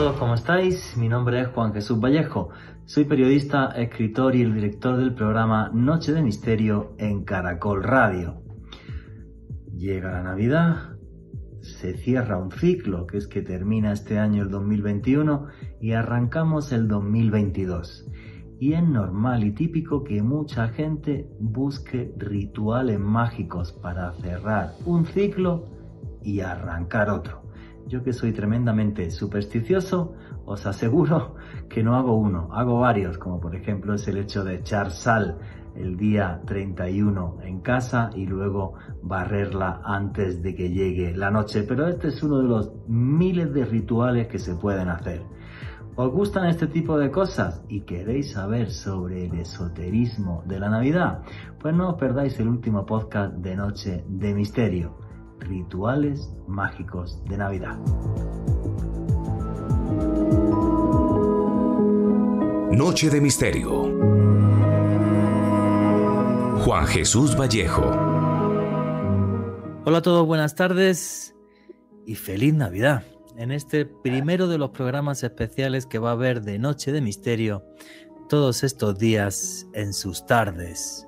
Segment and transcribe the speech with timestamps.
[0.00, 0.96] Todos, ¿cómo estáis?
[0.96, 2.48] Mi nombre es Juan Jesús Vallejo.
[2.86, 8.40] Soy periodista, escritor y el director del programa Noche de Misterio en Caracol Radio.
[9.76, 10.96] Llega la Navidad,
[11.60, 15.48] se cierra un ciclo, que es que termina este año el 2021
[15.82, 18.08] y arrancamos el 2022.
[18.58, 25.68] Y es normal y típico que mucha gente busque rituales mágicos para cerrar un ciclo
[26.22, 27.49] y arrancar otro.
[27.90, 31.34] Yo que soy tremendamente supersticioso, os aseguro
[31.68, 35.38] que no hago uno, hago varios, como por ejemplo es el hecho de echar sal
[35.74, 41.64] el día 31 en casa y luego barrerla antes de que llegue la noche.
[41.64, 45.24] Pero este es uno de los miles de rituales que se pueden hacer.
[45.96, 51.22] ¿Os gustan este tipo de cosas y queréis saber sobre el esoterismo de la Navidad?
[51.60, 55.09] Pues no os perdáis el último podcast de Noche de Misterio,
[55.40, 57.76] Rituales Mágicos de Navidad.
[62.70, 63.82] Noche de Misterio.
[66.64, 67.82] Juan Jesús Vallejo.
[69.84, 71.34] Hola a todos, buenas tardes
[72.06, 73.02] y feliz Navidad.
[73.36, 77.64] En este primero de los programas especiales que va a haber de Noche de Misterio
[78.28, 81.06] todos estos días en sus tardes.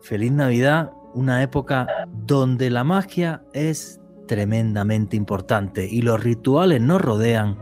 [0.00, 7.56] Feliz Navidad, una época donde la magia es tremendamente importante y los rituales nos rodean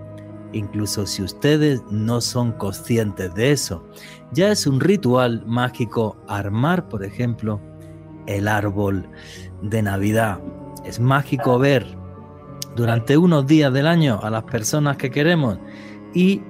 [0.52, 3.86] incluso si ustedes no son conscientes de eso.
[4.32, 7.60] Ya es un ritual mágico armar, por ejemplo,
[8.26, 9.08] el árbol
[9.62, 10.40] de Navidad.
[10.84, 11.86] Es mágico ver
[12.76, 15.58] durante unos días del año a las personas que queremos
[16.12, 16.42] y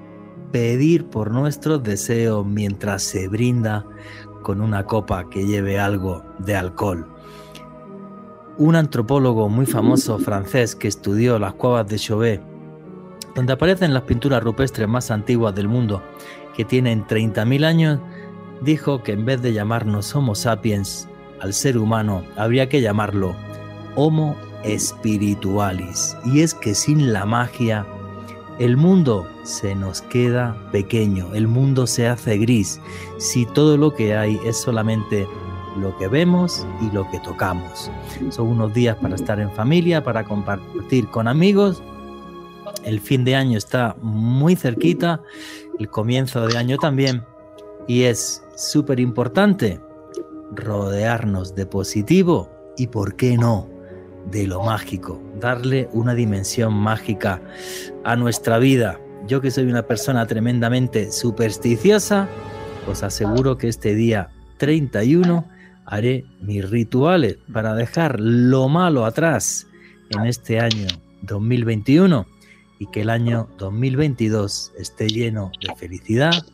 [0.53, 3.85] pedir por nuestros deseos mientras se brinda
[4.45, 7.09] con una copa que lleve algo de alcohol.
[8.57, 12.55] Un antropólogo muy famoso francés que estudió las cuevas de Chauvet
[13.35, 16.03] donde aparecen las pinturas rupestres más antiguas del mundo,
[16.57, 18.01] que tienen 30.000 años,
[18.63, 21.09] dijo que en vez de llamarnos Homo sapiens
[21.41, 23.35] al ser humano, habría que llamarlo
[23.97, 24.37] Homo
[24.79, 26.17] spiritualis.
[26.25, 27.87] Y es que sin la magia,
[28.59, 32.81] el mundo se nos queda pequeño, el mundo se hace gris,
[33.19, 35.27] si todo lo que hay es solamente
[35.79, 37.91] lo que vemos y lo que tocamos.
[38.31, 41.83] Son unos días para estar en familia, para compartir con amigos
[42.85, 45.23] el fin de año está muy cerquita,
[45.79, 47.25] el comienzo de año también,
[47.87, 49.81] y es súper importante
[50.53, 53.69] rodearnos de positivo y, ¿por qué no?,
[54.31, 57.41] de lo mágico, darle una dimensión mágica
[58.05, 59.01] a nuestra vida.
[59.27, 62.29] Yo que soy una persona tremendamente supersticiosa,
[62.89, 65.47] os aseguro que este día 31
[65.87, 69.67] haré mis rituales para dejar lo malo atrás
[70.11, 70.89] en este año
[71.23, 72.27] 2021
[72.79, 76.45] y que el año 2022 esté lleno de felicidad,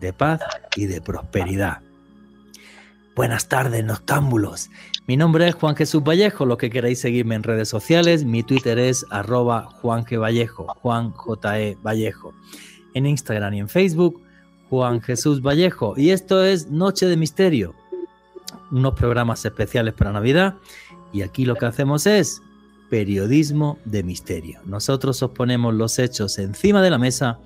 [0.00, 0.40] de paz
[0.76, 1.80] y de prosperidad.
[3.14, 4.70] Buenas tardes, noctámbulos.
[5.08, 6.46] Mi nombre es Juan Jesús Vallejo.
[6.46, 10.20] Lo que queráis seguirme en redes sociales, mi Twitter es arroba Juan G.
[10.20, 10.66] Vallejo.
[11.56, 11.76] E.
[11.82, 12.32] Vallejo.
[12.94, 14.22] En Instagram y en Facebook,
[14.70, 15.94] Juan Jesús Vallejo.
[15.96, 17.74] Y esto es Noche de Misterio,
[18.70, 20.54] unos programas especiales para Navidad.
[21.12, 22.40] Y aquí lo que hacemos es
[22.88, 24.60] periodismo de misterio.
[24.66, 27.40] Nosotros os ponemos los hechos encima de la mesa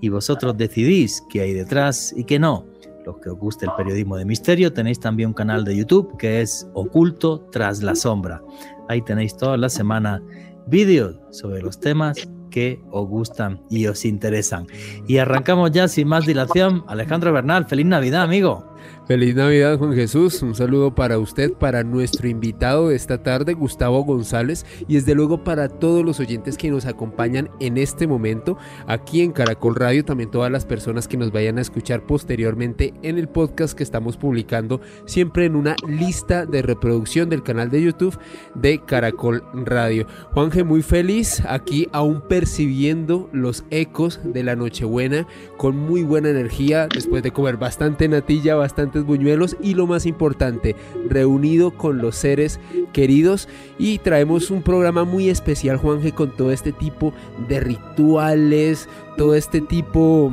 [0.00, 2.64] y vosotros decidís qué hay detrás y qué no.
[3.04, 6.40] Los que os guste el periodismo de misterio tenéis también un canal de YouTube que
[6.40, 8.42] es Oculto tras la sombra.
[8.88, 10.22] Ahí tenéis toda la semana
[10.66, 12.16] vídeos sobre los temas
[12.50, 14.66] que os gustan y os interesan.
[15.06, 16.84] Y arrancamos ya sin más dilación.
[16.86, 18.73] Alejandro Bernal, feliz Navidad, amigo.
[19.06, 24.02] Feliz Navidad Juan Jesús, un saludo para usted, para nuestro invitado de esta tarde, Gustavo
[24.04, 29.22] González, y desde luego para todos los oyentes que nos acompañan en este momento aquí
[29.22, 33.28] en Caracol Radio, también todas las personas que nos vayan a escuchar posteriormente en el
[33.28, 38.18] podcast que estamos publicando siempre en una lista de reproducción del canal de YouTube
[38.54, 40.06] de Caracol Radio.
[40.32, 45.26] Juanje, muy feliz aquí aún percibiendo los ecos de la Nochebuena
[45.56, 48.73] con muy buena energía después de comer bastante natilla, bastante
[49.06, 50.76] buñuelos y lo más importante,
[51.08, 52.60] reunido con los seres
[52.92, 53.48] queridos
[53.78, 57.12] y traemos un programa muy especial, Juanje, con todo este tipo
[57.48, 60.32] de rituales, todo este tipo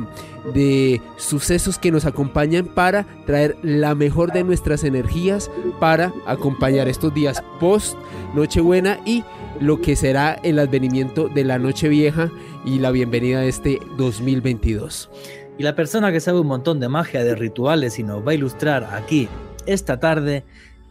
[0.54, 7.14] de sucesos que nos acompañan para traer la mejor de nuestras energías para acompañar estos
[7.14, 7.96] días post
[8.34, 9.22] Nochebuena y
[9.60, 12.30] lo que será el advenimiento de la Noche Vieja
[12.64, 15.10] y la bienvenida de este 2022.
[15.58, 18.34] Y la persona que sabe un montón de magia, de rituales y nos va a
[18.34, 19.28] ilustrar aquí
[19.66, 20.44] esta tarde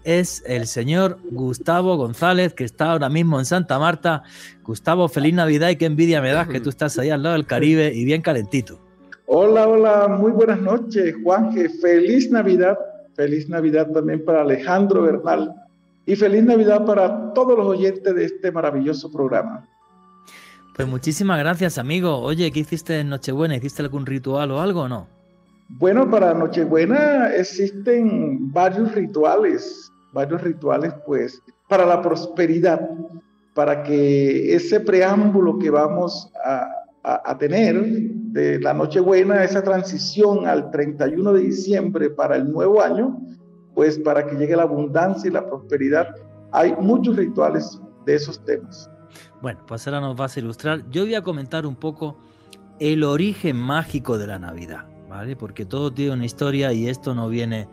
[0.03, 4.23] es el señor Gustavo González, que está ahora mismo en Santa Marta.
[4.63, 7.45] Gustavo, feliz Navidad y qué envidia me das que tú estás ahí al lado del
[7.45, 8.79] Caribe y bien calentito.
[9.25, 11.69] Hola, hola, muy buenas noches, Juanje.
[11.69, 12.77] Feliz Navidad,
[13.15, 15.53] feliz Navidad también para Alejandro Bernal
[16.05, 19.67] y feliz Navidad para todos los oyentes de este maravilloso programa.
[20.75, 22.19] Pues muchísimas gracias, amigo.
[22.19, 23.55] Oye, ¿qué hiciste en Nochebuena?
[23.55, 25.07] ¿Hiciste algún ritual o algo o no?
[25.77, 32.89] Bueno, para Nochebuena existen varios rituales, varios rituales, pues, para la prosperidad,
[33.53, 41.33] para que ese preámbulo que vamos a, tener de la Nochebuena, esa transición al 31
[41.33, 43.19] de diciembre para el nuevo año,
[43.73, 46.15] pues para que llegue la abundancia y la prosperidad,
[46.51, 48.89] hay muchos rituales de esos temas.
[49.41, 50.89] Bueno, pues ahora nos vas a ilustrar.
[50.89, 52.17] Yo voy a comentar un poco
[52.79, 55.35] el origen mágico de la Navidad, ¿vale?
[55.35, 57.67] Porque todo tiene una historia y esto no viene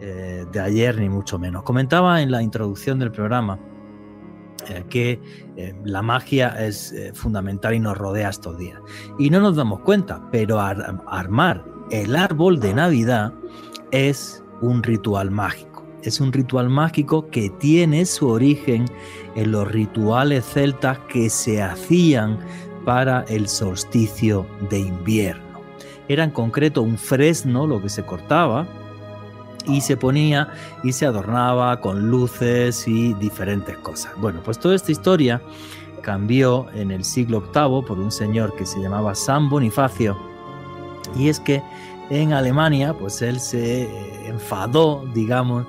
[0.00, 1.62] eh, de ayer ni mucho menos.
[1.62, 3.58] Comentaba en la introducción del programa
[4.68, 5.20] eh, que
[5.56, 8.80] eh, la magia es fundamental y nos rodea estos días.
[9.18, 13.32] Y no nos damos cuenta, pero armar el árbol de Navidad
[13.90, 18.86] es un ritual mágico es un ritual mágico que tiene su origen
[19.34, 22.38] en los rituales celtas que se hacían
[22.84, 25.60] para el solsticio de invierno.
[26.08, 28.66] Era en concreto un fresno lo que se cortaba
[29.66, 30.48] y se ponía
[30.84, 34.12] y se adornaba con luces y diferentes cosas.
[34.18, 35.42] Bueno, pues toda esta historia
[36.02, 40.16] cambió en el siglo VIII por un señor que se llamaba San Bonifacio
[41.18, 41.62] y es que
[42.10, 43.88] en Alemania, pues él se
[44.26, 45.66] enfadó, digamos,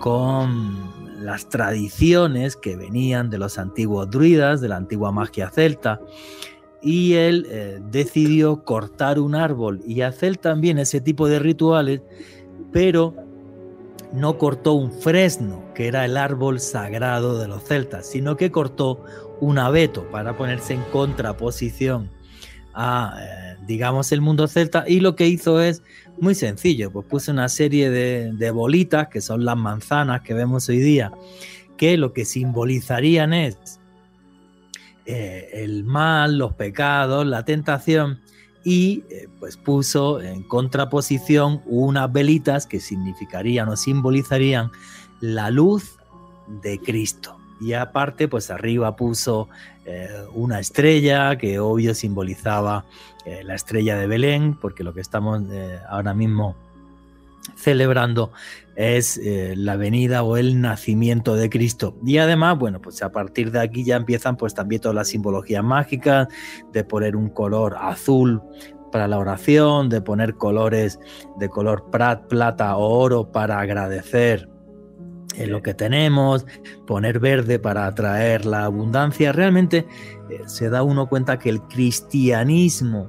[0.00, 0.88] con
[1.20, 6.00] las tradiciones que venían de los antiguos druidas, de la antigua magia celta,
[6.80, 12.02] y él eh, decidió cortar un árbol y hacer también ese tipo de rituales,
[12.72, 13.14] pero
[14.12, 19.04] no cortó un fresno, que era el árbol sagrado de los celtas, sino que cortó
[19.40, 22.10] un abeto para ponerse en contraposición
[22.74, 25.82] a, eh, digamos, el mundo celta, y lo que hizo es
[26.18, 30.78] muy sencillo, pues puse una serie de, bolitas, que son las manzanas que vemos hoy
[30.78, 31.12] día,
[31.76, 33.78] que lo que simbolizarían es
[35.04, 38.20] eh, el mal, los pecados, la tentación,
[38.64, 44.70] y eh, pues puso en contraposición unas velitas que significarían o simbolizarían
[45.20, 45.98] la luz
[46.62, 47.36] de Cristo.
[47.60, 49.48] Y aparte, pues arriba puso
[49.84, 52.84] eh, una estrella que obvio simbolizaba
[53.28, 56.56] eh, la estrella de Belén, porque lo que estamos eh, ahora mismo
[57.56, 58.32] celebrando
[58.76, 59.18] es
[59.56, 61.96] la venida o el nacimiento de Cristo.
[62.04, 65.64] Y además, bueno, pues a partir de aquí ya empiezan pues también todas las simbologías
[65.64, 66.28] mágicas
[66.72, 68.40] de poner un color azul
[68.92, 71.00] para la oración, de poner colores
[71.38, 74.48] de color plata o oro para agradecer
[75.46, 76.46] lo que tenemos,
[76.86, 79.32] poner verde para atraer la abundancia.
[79.32, 79.86] Realmente
[80.30, 83.08] eh, se da uno cuenta que el cristianismo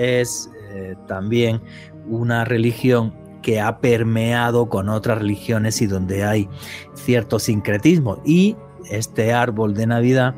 [0.00, 1.60] es eh, también
[2.08, 6.48] una religión que ha permeado con otras religiones y donde hay
[6.94, 8.20] cierto sincretismo.
[8.24, 8.56] Y
[8.90, 10.34] este árbol de Navidad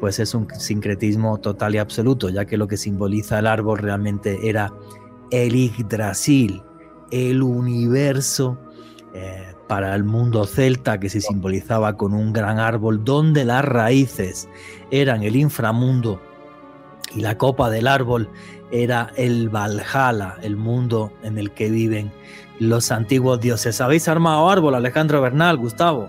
[0.00, 4.48] pues es un sincretismo total y absoluto, ya que lo que simboliza el árbol realmente
[4.48, 4.72] era
[5.30, 6.62] el Yggdrasil,
[7.10, 8.58] el universo
[9.14, 14.48] eh, para el mundo celta que se simbolizaba con un gran árbol donde las raíces
[14.90, 16.20] eran el inframundo
[17.14, 18.28] y la copa del árbol
[18.70, 22.12] era el Valhalla, el mundo en el que viven
[22.58, 23.80] los antiguos dioses.
[23.80, 26.08] ¿Habéis armado árbol, Alejandro Bernal, Gustavo?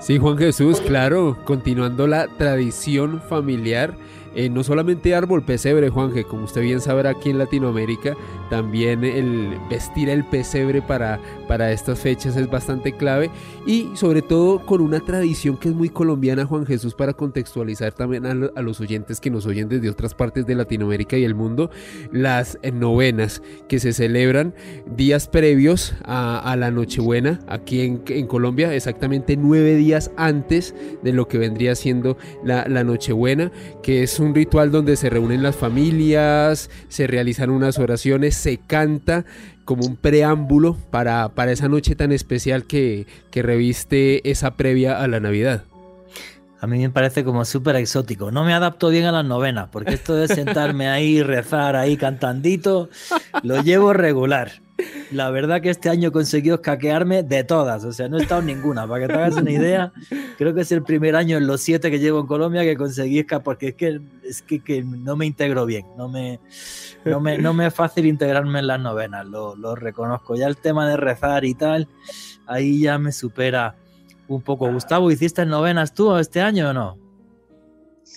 [0.00, 3.94] Sí, Juan Jesús, claro, continuando la tradición familiar
[4.34, 8.16] eh, no solamente árbol pesebre, Juanje, como usted bien sabrá aquí en Latinoamérica,
[8.50, 13.30] también el vestir el pesebre para, para estas fechas es bastante clave
[13.66, 18.26] y sobre todo con una tradición que es muy colombiana, Juan Jesús, para contextualizar también
[18.26, 21.70] a, los oyentes que nos oyen desde otras partes de Latinoamérica y el mundo,
[22.10, 24.54] las eh, novenas que se celebran
[24.96, 31.28] días previos a, la Nochebuena aquí en, en, Colombia, exactamente nueve días antes de lo
[31.28, 33.50] que vendría siendo la, la Nochebuena,
[33.82, 39.24] que es un ritual donde se reúnen las familias, se realizan unas oraciones, se canta
[39.64, 45.08] como un preámbulo para, para esa noche tan especial que, que reviste esa previa a
[45.08, 45.64] la Navidad.
[46.60, 48.30] A mí me parece como súper exótico.
[48.30, 52.88] No me adapto bien a las novenas, porque esto de sentarme ahí, rezar ahí cantandito,
[53.42, 54.62] lo llevo regular.
[55.10, 58.40] La verdad que este año he conseguido escaquearme de todas, o sea, no he estado
[58.40, 58.86] en ninguna.
[58.86, 59.92] Para que te hagas una idea,
[60.38, 63.18] creo que es el primer año en los siete que llevo en Colombia que conseguí
[63.18, 66.40] escapar, porque es que, es que, no me integro bien, no me,
[67.04, 70.34] no me, no me es fácil integrarme en las novenas, lo, lo reconozco.
[70.36, 71.88] Ya el tema de rezar y tal,
[72.46, 73.76] ahí ya me supera
[74.28, 74.72] un poco.
[74.72, 77.01] Gustavo, ¿hiciste novenas tú este año o no?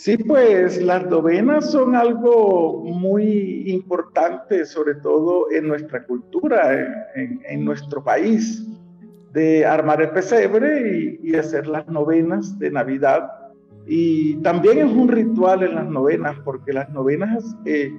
[0.06, 8.04] Sí, pues las novenas son algo muy importante, sobre todo en nuestra cultura, en, nuestro
[8.04, 8.64] país,
[9.34, 13.32] de armar el pesebre y, hacer las novenas de Navidad.
[13.88, 17.92] Y también es un ritual en las novenas, porque las novenas, eh,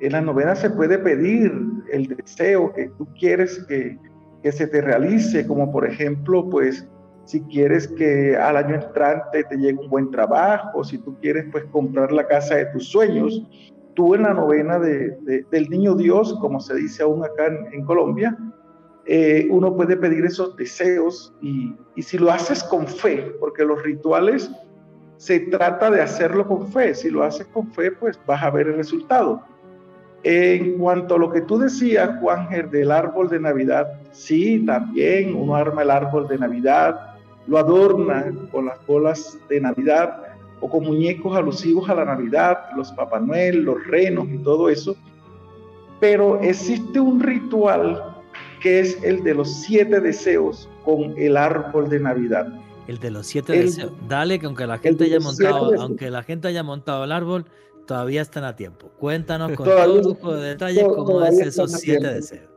[0.00, 1.52] en las novenas se puede pedir
[1.92, 3.98] el deseo que tú quieres que,
[4.42, 6.88] que se te realice, como por ejemplo, pues
[7.24, 11.64] si quieres que al año entrante te llegue un buen trabajo, si tú quieres pues
[11.66, 13.46] comprar la casa de tus sueños,
[13.94, 18.36] tú en la novena de, del Niño Dios, como se dice aún acá en, Colombia,
[19.06, 23.82] eh, uno puede pedir esos deseos y, y si lo haces con fe, porque los
[23.82, 24.50] rituales
[25.16, 28.68] se trata de hacerlo con fe, si lo haces con fe pues vas a ver
[28.68, 29.42] el resultado.
[30.22, 35.54] En cuanto a lo que tú decías, Juanger, del árbol de Navidad, sí, también uno
[35.54, 37.09] arma el árbol de Navidad,
[37.50, 40.22] lo adorna con las bolas de Navidad
[40.60, 44.94] o con muñecos alusivos a la Navidad, los Papá Noel, los renos y todo eso.
[45.98, 48.22] Pero existe un ritual
[48.62, 52.46] que es el de los siete deseos con el árbol de Navidad.
[52.86, 53.92] El de los siete deseos.
[54.08, 57.46] Dale, que aunque la gente haya montado, aunque la gente haya montado el árbol,
[57.84, 58.92] todavía están a tiempo.
[59.00, 62.48] Cuéntanos con todo lujo de detalles cómo es esos siete deseos.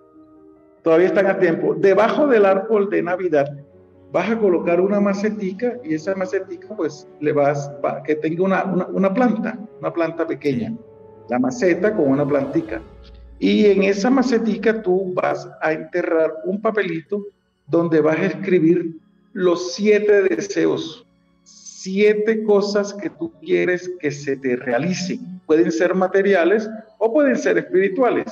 [0.83, 1.73] Todavía están a tiempo.
[1.73, 3.47] Debajo del árbol de Navidad
[4.13, 8.63] vas a colocar una macetica y esa macetica pues le vas, a que tenga una,
[8.93, 10.71] una, planta, una planta pequeña,
[11.29, 12.79] la maceta con una plantica.
[13.39, 17.25] Y en esa macetica tú vas a enterrar un papelito
[17.65, 18.95] donde vas a escribir
[19.33, 21.07] los siete deseos,
[21.41, 25.41] siete cosas que tú quieres que se te realicen.
[25.47, 28.27] Pueden ser materiales o pueden ser espirituales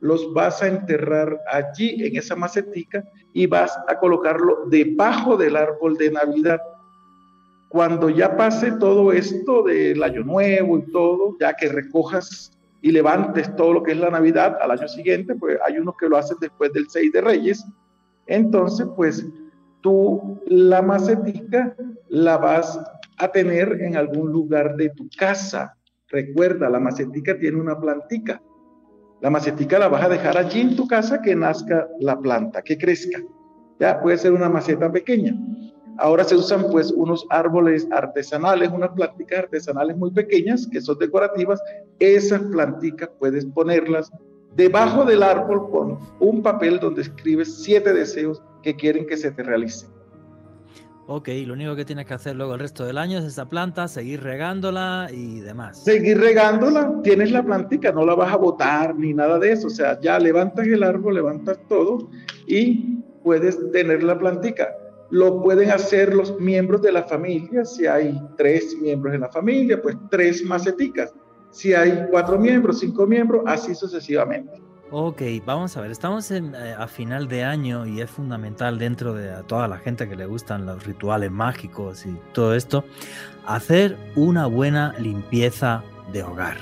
[0.00, 5.96] los vas a enterrar allí en esa macetica y vas a colocarlo debajo del árbol
[5.96, 6.60] de Navidad.
[7.68, 13.54] Cuando ya pase todo esto del año nuevo y todo, ya que recojas y levantes
[13.56, 16.38] todo lo que es la Navidad al año siguiente, pues hay unos que lo hacen
[16.40, 17.66] después del 6 de Reyes,
[18.26, 19.26] entonces pues
[19.80, 21.74] tú la macetica
[22.08, 22.80] la vas
[23.18, 25.76] a tener en algún lugar de tu casa.
[26.08, 28.40] Recuerda, la macetica tiene una plantica
[29.20, 32.78] la macetica la vas a dejar allí en tu casa que nazca la planta, que
[32.78, 33.20] crezca.
[33.80, 35.36] Ya puede ser una maceta pequeña.
[35.98, 41.60] Ahora se usan pues unos árboles artesanales, unas plantitas artesanales muy pequeñas que son decorativas.
[41.98, 44.12] Esas plantitas puedes ponerlas
[44.54, 49.42] debajo del árbol con un papel donde escribes siete deseos que quieren que se te
[49.42, 49.97] realicen.
[51.10, 53.88] Ok, lo único que tienes que hacer luego el resto del año es esa planta,
[53.88, 55.82] seguir regándola y demás.
[55.82, 59.68] Seguir regándola, tienes la plantica, no la vas a botar ni nada de eso.
[59.68, 62.10] O sea, ya levantas el árbol, levantas todo
[62.46, 64.68] y puedes tener la plantica.
[65.08, 67.64] Lo pueden hacer los miembros de la familia.
[67.64, 71.14] Si hay tres miembros en la familia, pues tres maceticas.
[71.50, 74.67] Si hay cuatro miembros, cinco miembros, así sucesivamente.
[74.90, 79.12] Ok, vamos a ver, estamos en, eh, a final de año y es fundamental dentro
[79.12, 82.86] de toda la gente que le gustan los rituales mágicos y todo esto,
[83.46, 86.56] hacer una buena limpieza de hogar.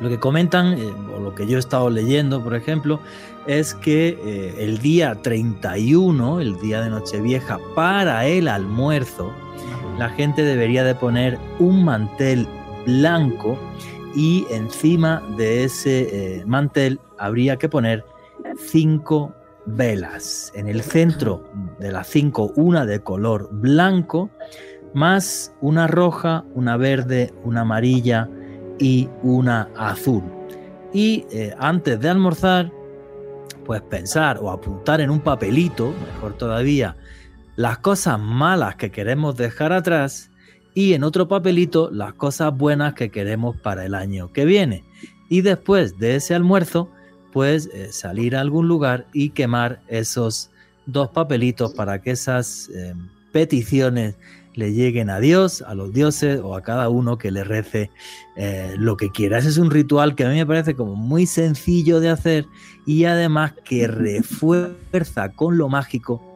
[0.00, 2.98] Lo que comentan, eh, o lo que yo he estado leyendo, por ejemplo,
[3.46, 9.30] es que eh, el día 31, el día de Nochevieja, para el almuerzo,
[9.96, 12.48] la gente debería de poner un mantel
[12.84, 13.56] blanco
[14.16, 18.02] y encima de ese eh, mantel habría que poner
[18.58, 19.34] cinco
[19.66, 20.50] velas.
[20.54, 21.44] En el centro
[21.78, 24.30] de las cinco, una de color blanco,
[24.94, 28.28] más una roja, una verde, una amarilla
[28.78, 30.22] y una azul.
[30.94, 32.72] Y eh, antes de almorzar,
[33.66, 36.96] pues pensar o apuntar en un papelito, mejor todavía,
[37.56, 40.30] las cosas malas que queremos dejar atrás
[40.76, 44.84] y en otro papelito las cosas buenas que queremos para el año que viene.
[45.30, 46.90] Y después de ese almuerzo,
[47.32, 50.50] pues eh, salir a algún lugar y quemar esos
[50.84, 52.92] dos papelitos para que esas eh,
[53.32, 54.16] peticiones
[54.52, 57.90] le lleguen a Dios, a los dioses o a cada uno que le rece
[58.36, 59.38] eh, lo que quiera.
[59.38, 62.44] Ese es un ritual que a mí me parece como muy sencillo de hacer
[62.84, 66.35] y además que refuerza con lo mágico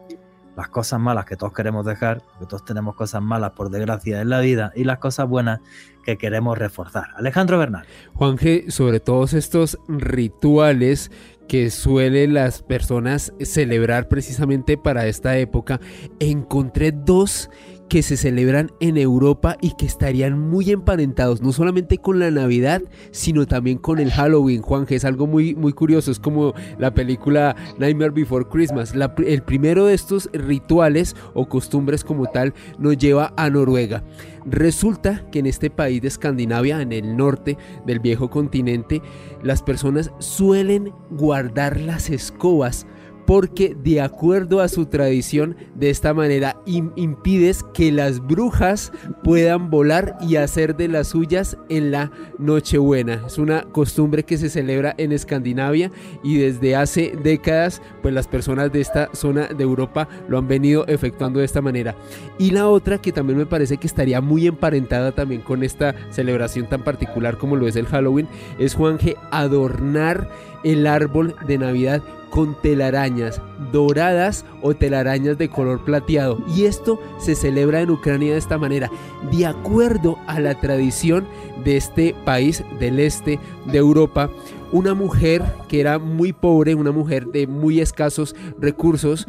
[0.60, 4.28] las cosas malas que todos queremos dejar, porque todos tenemos cosas malas por desgracia en
[4.28, 5.60] la vida y las cosas buenas
[6.04, 7.08] que queremos reforzar.
[7.16, 7.86] Alejandro Bernal.
[8.12, 11.10] Juan G, sobre todos estos rituales
[11.48, 15.80] que suelen las personas celebrar precisamente para esta época,
[16.18, 17.48] encontré dos
[17.90, 22.82] que se celebran en Europa y que estarían muy emparentados, no solamente con la Navidad,
[23.10, 26.94] sino también con el Halloween, Juan, que es algo muy, muy curioso, es como la
[26.94, 28.94] película Nightmare Before Christmas.
[29.26, 34.04] el primero de estos rituales o costumbres como tal nos lleva a Noruega.
[34.46, 39.02] Resulta que en este país de Escandinavia, en el norte del viejo continente,
[39.42, 42.86] las personas suelen guardar las escobas
[43.30, 48.90] porque de acuerdo a su tradición, de esta manera impides que las brujas
[49.22, 52.10] puedan volar y hacer de las suyas en la
[52.40, 53.22] Nochebuena.
[53.28, 55.92] Es una costumbre que se celebra en Escandinavia
[56.24, 60.84] y desde hace décadas, pues las personas de esta zona de Europa lo han venido
[60.88, 61.94] efectuando de esta manera.
[62.36, 66.68] Y la otra que también me parece que estaría muy emparentada también con esta celebración
[66.68, 68.26] tan particular como lo es el Halloween,
[68.58, 70.28] es Juanje adornar
[70.64, 76.38] el árbol de Navidad con telarañas doradas o telarañas de color plateado.
[76.54, 78.90] Y esto se celebra en Ucrania de esta manera,
[79.30, 81.26] de acuerdo a la tradición
[81.64, 84.30] de este país del este de Europa.
[84.72, 89.26] Una mujer que era muy pobre, una mujer de muy escasos recursos,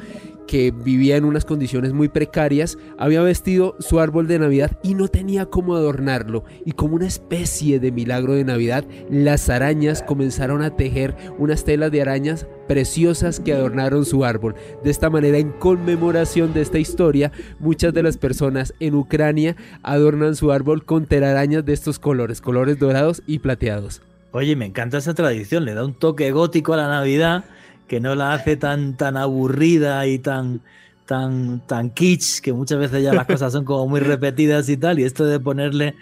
[0.48, 5.08] que vivía en unas condiciones muy precarias, había vestido su árbol de Navidad y no
[5.08, 6.44] tenía cómo adornarlo.
[6.66, 11.92] Y como una especie de milagro de Navidad, las arañas comenzaron a tejer unas telas
[11.92, 14.56] de arañas preciosas que adornaron su árbol.
[14.84, 20.36] De esta manera, en conmemoración de esta historia, muchas de las personas en Ucrania adornan
[20.36, 24.02] su árbol con telarañas de estos colores, colores dorados y plateados.
[24.34, 27.44] Oye, me encanta esa tradición, le da un toque gótico a la Navidad
[27.92, 30.62] que no la hace tan, tan aburrida y tan,
[31.06, 34.98] tan, tan kitsch, que muchas veces ya las cosas son como muy repetidas y tal,
[34.98, 35.96] y esto de ponerle,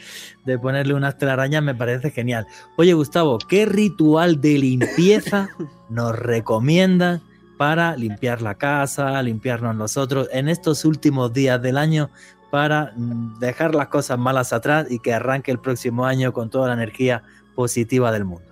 [0.46, 2.46] de ponerle unas telarañas me parece genial.
[2.78, 5.50] Oye, Gustavo, ¿qué ritual de limpieza
[5.90, 7.22] nos recomiendas
[7.58, 12.12] para limpiar la casa, limpiarnos nosotros en estos últimos días del año
[12.52, 16.68] para mm, dejar las cosas malas atrás y que arranque el próximo año con toda
[16.68, 17.24] la energía
[17.56, 18.49] positiva del mundo?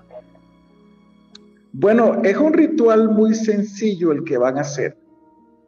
[1.80, 4.98] Bueno, es un ritual muy sencillo el que van a hacer.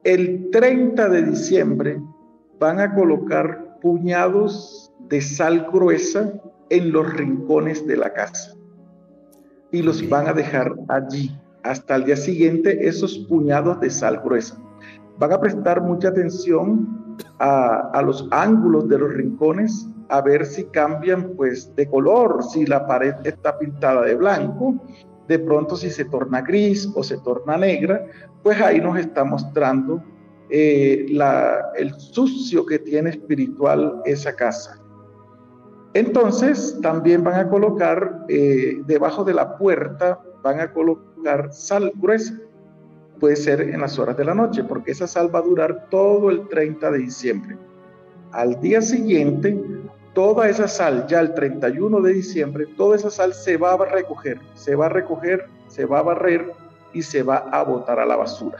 [0.04, 2.02] El 30 de diciembre
[2.60, 6.34] van a colocar puñados de sal gruesa
[6.72, 8.56] en los rincones de la casa
[9.72, 14.60] y los van a dejar allí hasta el día siguiente esos puñados de sal gruesa.
[15.20, 20.64] Van a prestar mucha atención a, a, los ángulos de los rincones, a ver si
[20.64, 24.74] cambian pues de color, si la pared está pintada de blanco
[25.30, 28.04] de pronto si se torna gris o se torna negra,
[28.42, 30.04] pues ahí nos está mostrando
[30.50, 31.06] eh,
[31.78, 34.82] el sucio que tiene espiritual esa casa.
[35.94, 42.34] Entonces también van a colocar eh, debajo de la puerta, van a colocar sal gruesa.
[43.20, 46.32] Puede ser en las horas de la noche, porque esa sal va a durar todo
[46.32, 47.58] el 30 de diciembre.
[48.32, 49.62] Al día siguiente
[50.14, 54.40] toda esa sal, ya el 31 de diciembre, toda esa sal se va a recoger,
[54.56, 56.52] se va a recoger, se va a barrer
[56.94, 58.60] y se va a botar a la basura.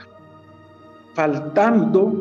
[1.14, 2.12] Faltando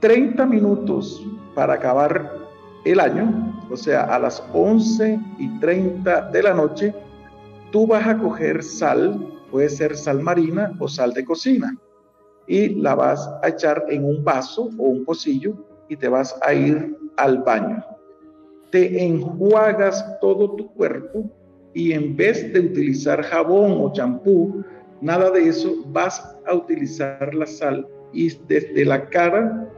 [0.00, 2.38] 30 minutos para acabar
[2.84, 6.94] el año, o sea, a las 11 y 30 de la noche,
[7.70, 11.76] tú vas a coger sal, puede ser sal marina o sal de cocina,
[12.46, 15.54] y la vas a echar en un vaso o un pocillo
[15.88, 17.84] y te vas a ir al baño.
[18.70, 21.30] Te enjuagas todo tu cuerpo
[21.74, 24.64] y en vez de utilizar jabón o champú,
[25.00, 29.68] nada de eso, vas a utilizar la sal y desde la cara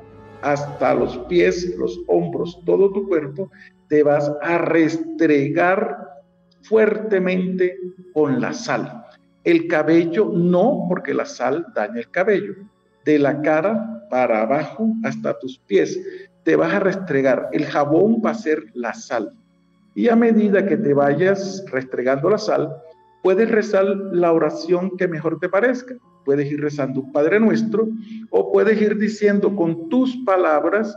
[0.43, 3.51] hasta los pies, los hombros, todo tu cuerpo,
[3.89, 5.97] te vas a restregar
[6.63, 7.79] fuertemente
[8.13, 9.05] con la sal.
[9.45, 12.55] El cabello no, porque la sal daña el cabello.
[13.05, 16.01] De la cara para abajo hasta tus pies
[16.45, 17.49] te vas a restregar.
[17.53, 19.33] El jabón va a ser la sal.
[19.95, 22.75] Y a medida que te vayas restregando la sal,
[23.23, 25.95] puedes rezar la oración que mejor te parezca.
[26.25, 27.89] Puedes ir rezando un Padre Nuestro
[28.31, 30.97] o puedes ir diciendo con tus palabras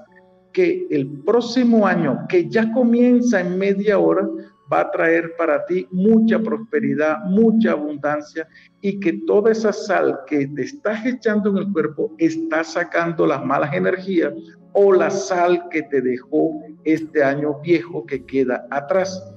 [0.53, 4.27] que el próximo año, que ya comienza en media hora,
[4.71, 8.47] va a traer para ti mucha prosperidad, mucha abundancia
[8.81, 13.43] y que toda esa sal que te estás echando en el cuerpo está sacando las
[13.45, 14.33] malas energías
[14.75, 19.33] o la sal que te dejó este año viejo que queda atrás.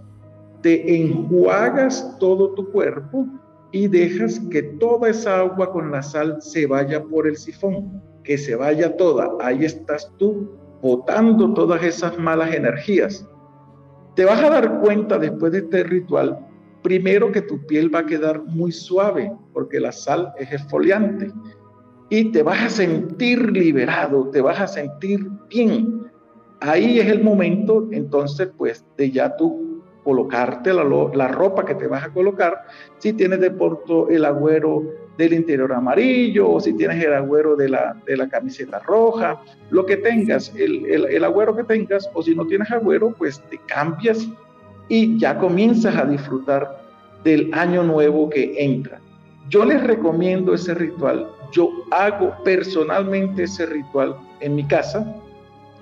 [0.63, 3.27] Te enjuagas todo tu cuerpo
[3.73, 8.37] y dejas que toda esa agua con la sal se vaya por el sifón, que
[8.37, 9.31] se vaya toda.
[9.41, 10.51] Ahí estás tú
[10.83, 13.27] botando todas esas malas energías
[14.19, 16.45] te vas a dar cuenta después de este ritual,
[16.83, 21.31] primero que tu piel va a quedar muy suave, porque la sal es esfoliante,
[22.11, 26.11] y te vas a sentir liberado, te vas a sentir bien.
[26.61, 31.87] Ahí es el momento, entonces, pues, de ya tú colocarte la, la ropa que te
[31.87, 32.65] vas a colocar,
[32.99, 34.83] si tienes de porto el agüero
[35.19, 39.85] del interior amarillo, o si tienes el agüero de la, de la camiseta roja, lo
[39.85, 44.27] que tengas, el, el, agüero que tengas, o si no tienes agüero, pues te cambias
[44.89, 46.81] y ya comienzas a disfrutar
[47.23, 49.01] del año nuevo que entra.
[49.51, 51.29] Yo les recomiendo ese ritual.
[51.53, 55.15] Yo hago personalmente ese ritual en mi casa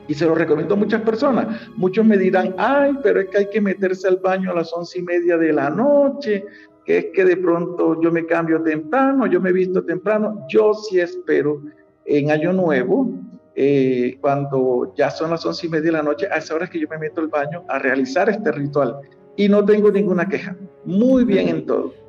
[0.09, 1.69] y se lo recomiendo a muchas personas.
[1.77, 4.99] Muchos me dirán, ay, pero es que hay que meterse al baño a las once
[4.99, 6.45] y media de la noche,
[6.85, 11.01] que es que de pronto yo me cambio temprano, yo me visto temprano, yo sí
[11.01, 11.61] espero
[12.05, 13.11] en Año Nuevo,
[13.57, 16.71] eh, cuando ya son las once y media de la noche, a esa hora es
[16.71, 19.01] que yo me meto al baño a realizar este ritual
[19.35, 20.57] y no tengo ninguna queja.
[20.85, 22.06] Muy bien en todo.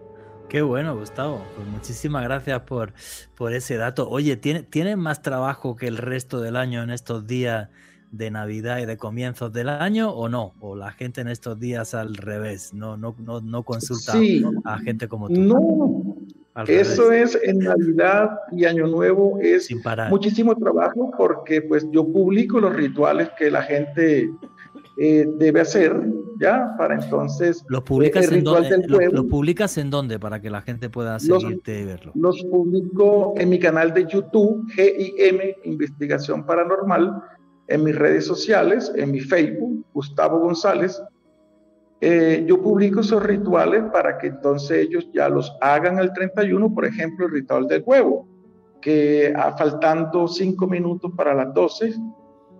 [0.49, 1.45] Qué bueno, Gustavo.
[1.55, 2.93] Pues muchísimas gracias por,
[3.35, 4.09] por ese dato.
[4.09, 7.69] Oye, ¿tiene, más trabajo que el resto del año en estos días
[8.11, 10.53] de Navidad y de comienzos del año o no?
[10.61, 12.73] ¿O la gente en estos días al revés?
[12.73, 14.13] No, no, no, no consulta
[14.63, 15.41] a gente como tú.
[15.41, 16.15] No,
[16.65, 19.69] eso es en Navidad y Año Nuevo es
[20.09, 24.31] muchísimo trabajo porque pues yo publico los rituales que la gente
[24.97, 25.93] eh, debe hacer
[26.39, 30.89] ya para entonces los publicas en dónde, lo, publicas en dónde para que la gente
[30.89, 32.11] pueda seguirte y verlo.
[32.15, 37.21] los publico en mi canal de YouTube GIM Investigación Paranormal
[37.67, 41.01] en mis redes sociales, en mi Facebook, Gustavo González,
[41.99, 46.85] eh, yo publico esos rituales para que entonces ellos ya los hagan el 31, por
[46.85, 48.27] ejemplo, el ritual del huevo,
[48.81, 51.95] que faltando cinco minutos para las 12,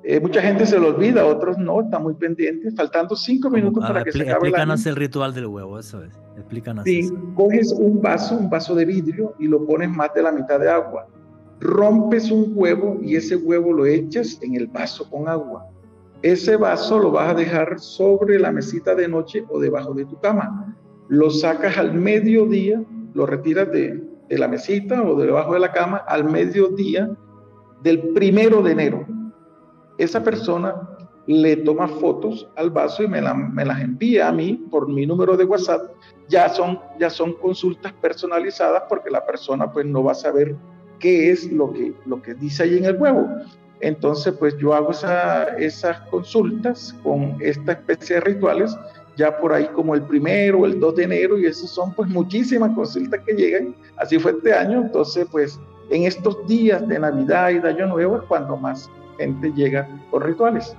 [0.04, 4.04] eh, mucha gente se lo olvida, otros no, están muy pendientes, faltando cinco minutos para
[4.04, 6.86] que se acabe Explícanos el ritual del huevo, eso es, explícanos.
[6.86, 10.60] Sí, coges un vaso, un vaso de vidrio y lo pones más de la mitad
[10.60, 11.08] de agua
[11.60, 15.66] rompes un huevo y ese huevo lo echas en el vaso con agua.
[16.22, 20.20] Ese vaso lo vas a dejar sobre la mesita de noche o debajo de tu
[20.20, 20.76] cama.
[21.10, 22.82] Lo sacas al mediodía,
[23.14, 27.10] lo retiras de, la mesita o debajo de la cama al mediodía
[27.82, 29.06] del primero de enero.
[29.98, 30.76] Esa persona
[31.26, 35.36] le toma fotos al vaso y me, me, las envía a mí por mi número
[35.36, 35.92] de WhatsApp.
[36.30, 40.56] Ya son, ya son consultas personalizadas porque la persona pues no va a saber
[41.00, 43.28] qué es lo que, lo que dice ahí en el huevo.
[43.80, 48.76] Entonces, pues yo hago esas consultas con esta especie de rituales
[49.18, 52.08] ya por ahí como el primero o el 2 de enero y esos son pues
[52.08, 53.76] muchísimas consultas que llegan.
[53.98, 58.18] Así fue este año, entonces pues en estos días de Navidad y de Año Nuevo
[58.18, 60.76] es cuando más gente llega con rituales.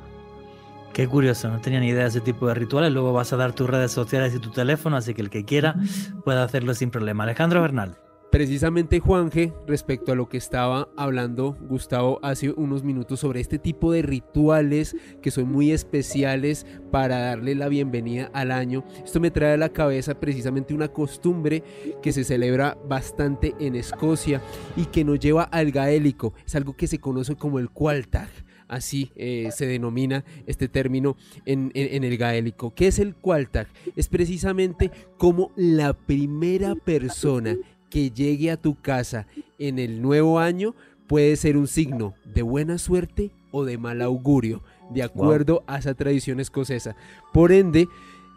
[0.92, 2.92] Qué curioso, no tenía ni idea de ese tipo de rituales.
[2.92, 5.77] Luego vas a dar tus redes sociales y tu teléfono, así que el que quiera
[6.24, 7.24] puede hacerlo sin problema.
[7.24, 7.96] Alejandro Bernal.
[8.30, 13.90] Precisamente Juanje, respecto a lo que estaba hablando Gustavo hace unos minutos sobre este tipo
[13.90, 19.54] de rituales que son muy especiales para darle la bienvenida al año, esto me trae
[19.54, 21.64] a la cabeza precisamente una costumbre
[22.02, 24.42] que se celebra bastante en Escocia
[24.76, 28.28] y que nos lleva al gaélico, es algo que se conoce como el Cualtag
[28.68, 32.74] así eh, se denomina este término en, en, el gaélico.
[32.74, 33.66] ¿Qué es el Cualtag?
[33.96, 37.56] Es precisamente como la primera persona
[37.90, 39.27] que llegue a tu casa
[39.59, 40.74] en el nuevo año
[41.07, 45.94] puede ser un signo de buena suerte o de mal augurio, de acuerdo a esa
[45.94, 46.96] tradición escocesa.
[47.33, 47.88] Por ende,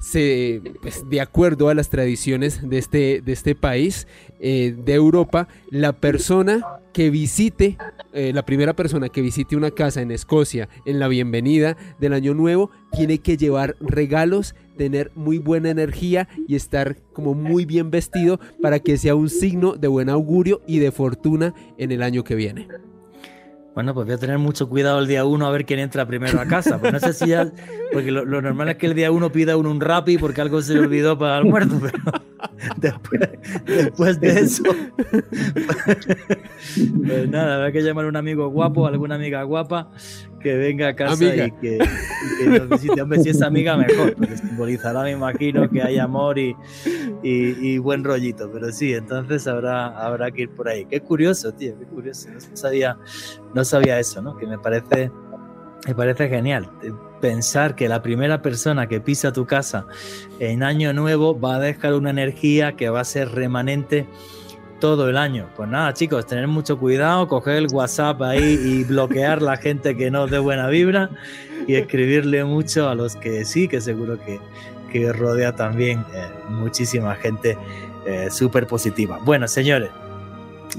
[0.02, 4.08] se, pues, de acuerdo a las tradiciones de este, de este país,
[4.40, 7.78] eh, de Europa, la persona que visite,
[8.14, 12.34] eh, la primera persona que visite una casa en Escocia en la bienvenida del año
[12.34, 18.40] nuevo, tiene que llevar regalos tener muy buena energía y estar como muy bien vestido
[18.64, 22.34] para que sea un signo de buen augurio y de fortuna en el año que
[22.34, 22.68] viene.
[23.76, 26.42] Bueno, pues voy a tener mucho cuidado el día uno a ver quién entra primero
[26.42, 26.80] a casa.
[26.80, 27.52] Pues no sé si ya.
[27.94, 30.74] Porque lo, normal es que el día uno pida uno un rapi porque algo se
[30.74, 32.04] le olvidó para el almuerzo, pero
[32.78, 33.22] después,
[33.68, 34.64] después de eso.
[37.06, 39.92] Pues nada, habrá que llamar a un amigo guapo, alguna amiga guapa
[40.42, 41.80] que venga a casa y que,
[42.46, 43.02] nos visite.
[43.02, 46.56] Hombre, si es amiga, mejor, porque simbolizará, me imagino, que hay amor y,
[47.24, 48.50] y, buen rollito.
[48.52, 50.86] Pero sí, entonces habrá, habrá que ir por ahí.
[50.86, 52.30] Qué curioso, tío, qué curioso.
[52.30, 52.98] No sabía,
[53.54, 54.38] no sabía eso, ¿no?
[54.38, 55.12] Que me parece,
[55.88, 56.70] me parece genial.
[57.22, 59.86] Pensar que la primera persona que pisa tu casa
[60.40, 64.08] en Año Nuevo va a dejar una energía que va a ser remanente
[64.82, 65.48] todo el año.
[65.56, 70.12] Pues nada, chicos, tener mucho cuidado, coger el WhatsApp ahí y bloquear la gente que
[70.12, 71.10] no dé buena vibra
[71.66, 74.42] y escribirle mucho a los que sí, que seguro que,
[74.92, 77.58] que rodea también eh, muchísima gente
[78.06, 79.20] eh, súper positiva.
[79.24, 79.92] Bueno, señores,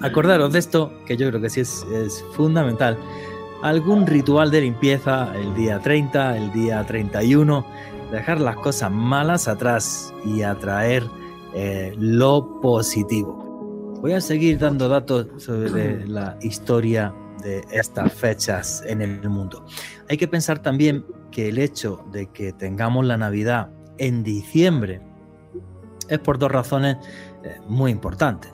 [0.02, 2.98] acordaros de esto, que yo creo que sí es, es fundamental.
[3.62, 7.64] Algún ritual de limpieza el día 30, el día 31,
[8.10, 11.04] dejar las cosas malas atrás y atraer
[11.54, 13.41] eh, lo positivo.
[14.02, 19.64] Voy a seguir dando datos sobre la historia de estas fechas en el mundo.
[20.10, 25.00] Hay que pensar también que el hecho de que tengamos la Navidad en diciembre
[26.08, 26.96] es por dos razones
[27.44, 28.52] eh, muy importantes.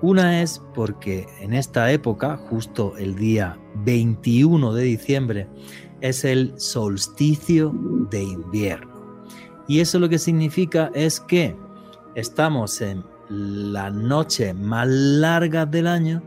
[0.00, 5.48] Una es porque en esta época, justo el día 21 de diciembre,
[6.02, 7.74] es el solsticio
[8.10, 8.94] de invierno.
[9.66, 11.56] Y eso lo que significa es que
[12.14, 16.22] estamos en la noche más larga del año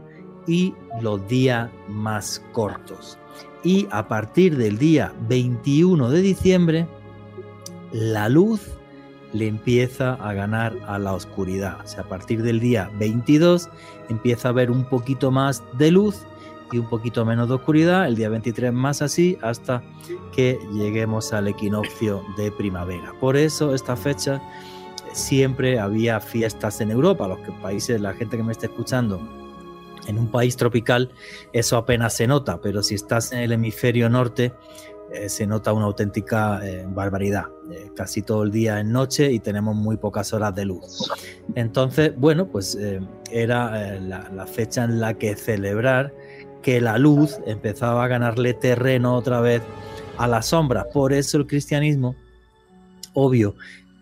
[0.47, 3.17] y los días más cortos.
[3.63, 6.87] Y a partir del día 21 de diciembre,
[7.91, 8.61] la luz
[9.33, 11.79] le empieza a ganar a la oscuridad.
[11.83, 13.69] O sea, a partir del día 22
[14.09, 16.25] empieza a haber un poquito más de luz
[16.71, 18.07] y un poquito menos de oscuridad.
[18.07, 19.83] El día 23 más así hasta
[20.33, 23.13] que lleguemos al equinoccio de primavera.
[23.19, 24.41] Por eso esta fecha
[25.17, 29.19] siempre había fiestas en Europa, los que países, la gente que me está escuchando,
[30.07, 31.11] en un país tropical
[31.51, 34.53] eso apenas se nota, pero si estás en el hemisferio norte
[35.13, 37.45] eh, se nota una auténtica eh, barbaridad.
[37.71, 41.09] Eh, casi todo el día en noche y tenemos muy pocas horas de luz.
[41.55, 42.77] Entonces, bueno, pues
[43.31, 46.13] era la, fecha en la que celebrar
[46.61, 49.61] que la luz empezaba a ganarle terreno otra vez
[50.17, 50.85] a la sombra.
[50.93, 52.15] Por eso el cristianismo,
[53.13, 53.55] obvio,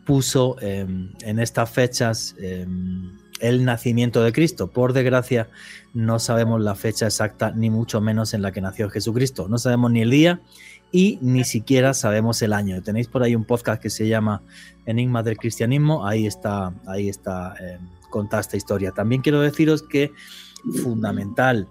[0.06, 4.70] puso em, en estas fechas em, el nacimiento de Cristo.
[4.70, 5.50] Por desgracia,
[5.94, 9.48] no sabemos la fecha exacta, ni mucho menos en la que nació Jesucristo.
[9.50, 10.42] No sabemos ni el día
[10.92, 12.82] y ni siquiera sabemos el año.
[12.82, 14.42] Tenéis por ahí un podcast que se llama
[14.86, 16.08] Enigma del Cristianismo.
[16.08, 18.92] Ahí está, ahí está eh, contada esta historia.
[18.92, 20.12] También quiero deciros que
[20.84, 21.68] fundamental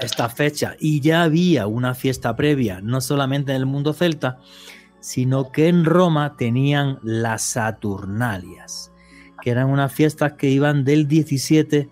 [0.00, 4.38] esta fecha y ya había una fiesta previa, no solamente en el mundo celta,
[5.02, 8.92] sino que en Roma tenían las Saturnalias,
[9.42, 11.90] que eran unas fiestas que iban del 17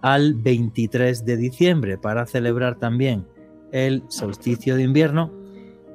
[0.00, 3.26] al 23 de diciembre para celebrar también
[3.70, 5.30] el solsticio de invierno.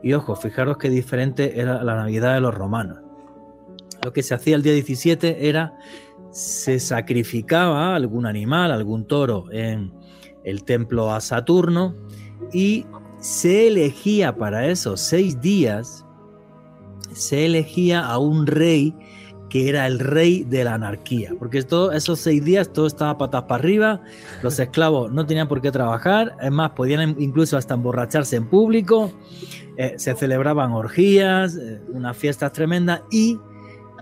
[0.03, 2.99] Y ojo, fijaros qué diferente era la Navidad de los romanos.
[4.03, 5.73] Lo que se hacía el día 17 era
[6.29, 9.91] se sacrificaba algún animal, algún toro en
[10.43, 11.95] el templo a Saturno
[12.51, 12.85] y
[13.19, 16.05] se elegía para esos seis días
[17.13, 18.95] se elegía a un rey
[19.53, 23.61] que era el rey de la anarquía, porque esos seis días todo estaba patas para
[23.61, 24.01] arriba,
[24.41, 29.11] los esclavos no tenían por qué trabajar, es más, podían incluso hasta emborracharse en público,
[29.77, 33.39] eh, se celebraban orgías, eh, unas fiestas tremendas y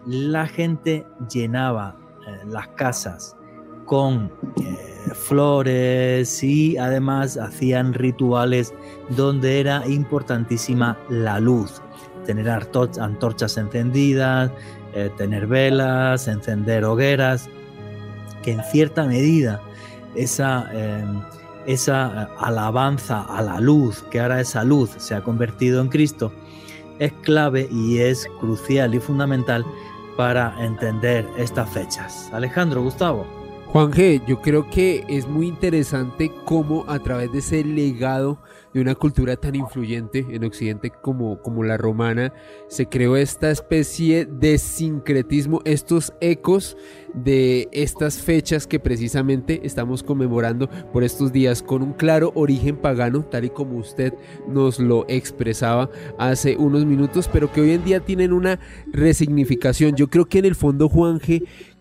[0.05, 3.35] la gente llenaba eh, las casas
[3.85, 4.31] con
[5.13, 8.73] flores y además hacían rituales
[9.09, 11.81] donde era importantísima la luz
[12.25, 14.51] tener antorchas encendidas,
[14.93, 17.49] eh, tener velas, encender hogueras,
[18.43, 19.61] que en cierta medida
[20.15, 21.21] esa, em,
[21.65, 26.31] esa alabanza a la luz, que ahora esa luz se ha convertido en Cristo,
[26.99, 29.65] es clave y es crucial y fundamental
[30.17, 32.29] para entender estas fechas.
[32.33, 33.40] Alejandro, Gustavo.
[33.71, 38.37] Juan G, yo creo que es muy interesante cómo a través de ese legado
[38.73, 42.33] de una cultura tan influyente en Occidente como, como la romana,
[42.67, 46.75] se creó esta especie de sincretismo, estos ecos
[47.13, 53.23] de estas fechas que precisamente estamos conmemorando por estos días con un claro origen pagano,
[53.23, 54.13] tal y como usted
[54.49, 58.59] nos lo expresaba hace unos minutos, pero que hoy en día tienen una
[58.91, 59.95] resignificación.
[59.95, 61.19] Yo creo que en el fondo, Juan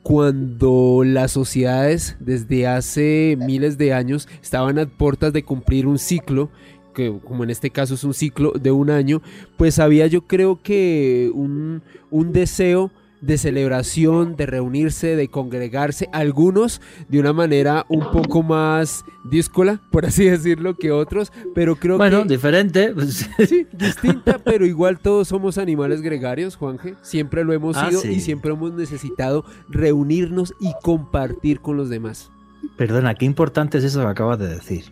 [0.02, 6.50] cuando las sociedades desde hace miles de años estaban a puertas de cumplir un ciclo
[6.94, 9.22] que como en este caso es un ciclo de un año,
[9.56, 16.80] pues había yo creo que un, un deseo de celebración, de reunirse, de congregarse, algunos
[17.08, 22.10] de una manera un poco más díscola, por así decirlo, que otros, pero creo bueno,
[22.10, 22.16] que...
[22.22, 22.92] Bueno, diferente.
[22.94, 23.28] Pues.
[23.48, 28.12] Sí, distinta, pero igual todos somos animales gregarios, Juanje, siempre lo hemos Ah, sido sí.
[28.12, 32.30] y siempre hemos necesitado reunirnos y compartir con los demás.
[32.76, 34.84] Perdona, qué importante es eso que acabas de decir.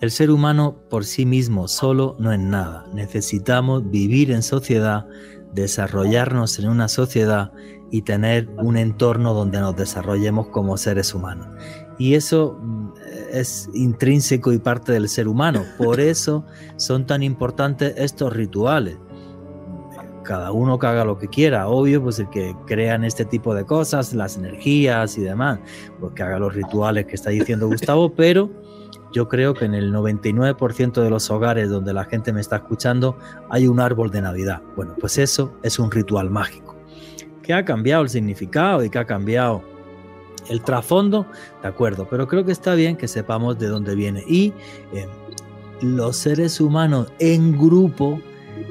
[0.00, 2.86] El ser humano por sí mismo solo no es nada.
[2.92, 5.06] Necesitamos vivir en sociedad,
[5.54, 7.52] desarrollarnos en una sociedad
[7.90, 11.46] y tener un entorno donde nos desarrollemos como seres humanos.
[11.98, 12.92] Y eso mm,
[13.32, 15.62] es intrínseco y parte del ser humano.
[15.78, 16.44] Por eso
[16.76, 18.98] son tan importantes estos rituales.
[20.24, 23.64] Cada uno que haga lo que quiera, obvio, pues el que crean este tipo de
[23.64, 25.58] cosas, las energías y demás,
[26.00, 28.50] pues que haga los rituales que está diciendo Gustavo, pero
[29.14, 33.16] yo creo que en el 99% de los hogares donde la gente me está escuchando
[33.48, 34.60] hay un árbol de Navidad.
[34.74, 36.74] Bueno, pues eso es un ritual mágico,
[37.40, 39.62] que ha cambiado el significado y que ha cambiado
[40.48, 41.26] el trasfondo,
[41.62, 44.24] de acuerdo, pero creo que está bien que sepamos de dónde viene.
[44.26, 44.52] Y
[44.92, 45.06] eh,
[45.80, 48.20] los seres humanos en grupo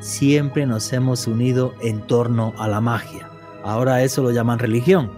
[0.01, 3.29] siempre nos hemos unido en torno a la magia.
[3.63, 5.09] Ahora eso lo llaman religión,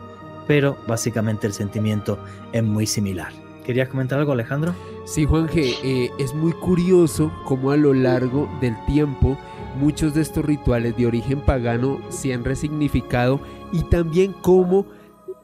[0.45, 2.19] pero básicamente el sentimiento
[2.51, 3.33] es muy similar.
[3.65, 4.75] ¿Querías comentar algo, Alejandro?
[5.05, 9.37] Sí, Juanje, eh, es muy curioso cómo a lo largo del tiempo
[9.79, 13.39] muchos de estos rituales de origen pagano se han resignificado
[13.71, 14.87] y también cómo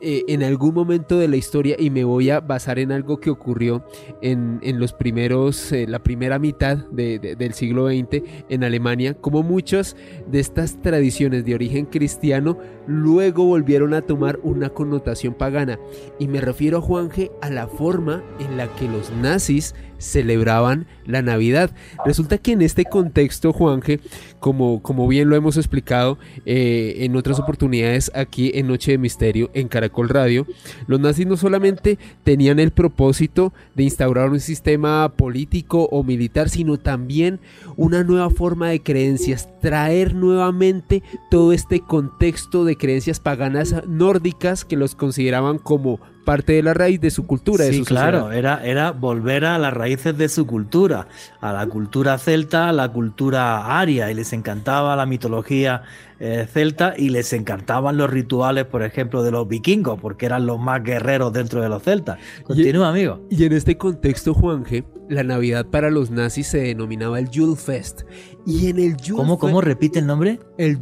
[0.02, 3.30] eh, en algún momento de la historia, y me voy a basar en algo que
[3.30, 3.86] ocurrió
[4.22, 9.14] en, en los primeros, eh, la primera mitad de, de, del siglo XX en Alemania,
[9.14, 9.96] como muchas
[10.28, 15.80] de estas tradiciones de origen cristiano luego volvieron a tomar una connotación pagana.
[16.20, 21.70] Y me refiero, Juanje, a la forma en la que los nazis celebraban la Navidad.
[22.04, 24.00] Resulta que en este contexto, Juanje,
[24.40, 29.52] como, como bien lo hemos explicado eh, en otras oportunidades aquí en Noche de Misterio,
[29.54, 30.48] en Caracol Radio,
[30.88, 36.78] los nazis no solamente tenían el propósito de instaurar un sistema político o militar, sino
[36.78, 37.40] también
[37.76, 44.78] una nueva forma de creencias, traer nuevamente todo este contexto de creencias paganas nórdicas que
[44.78, 47.66] los consideraban como parte de la raíz de su cultura.
[47.66, 48.38] Sí, de su claro, sociedad.
[48.38, 51.08] era, era volver a las raíces de su cultura,
[51.40, 55.84] a la cultura celta, a la cultura aria, y les encantaba la mitología
[56.24, 60.60] eh, celta y les encantaban los rituales, por ejemplo, de los vikingos, porque eran los
[60.60, 62.20] más guerreros dentro de los celtas.
[62.44, 63.26] Continúa, amigo.
[63.32, 68.02] Y en este contexto, Juanje, la Navidad para los nazis se denominaba el Julfest.
[68.46, 70.40] Y en el Julfest, ¿Cómo, cómo repite el nombre?
[70.60, 70.80] El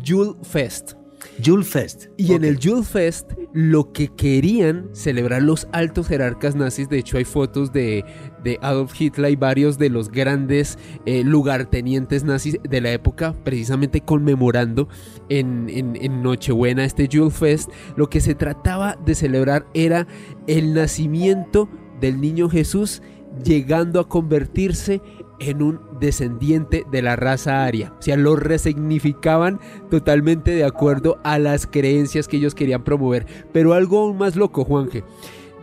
[1.44, 1.50] Julfest.
[1.50, 2.08] Julfest.
[2.18, 7.26] Y en el Julfest lo que querían celebrar los altos jerarcas nazis, de hecho hay
[7.26, 8.06] fotos de,
[8.44, 14.02] de Adolf Hitler y varios de los grandes eh, lugartenientes nazis de la época, precisamente
[14.02, 14.88] conmemorando
[15.30, 20.08] en, en, en Nochebuena este Julfest, lo que se trataba de celebrar era
[20.48, 23.02] el nacimiento del niño Jesús
[23.44, 25.02] llegando a convertirse
[25.40, 27.94] en un descendiente de la raza aria.
[28.00, 29.60] O sea, lo resignificaban
[29.90, 33.26] totalmente de acuerdo a las creencias que ellos querían promover.
[33.52, 35.04] Pero algo aún más loco, Juanje.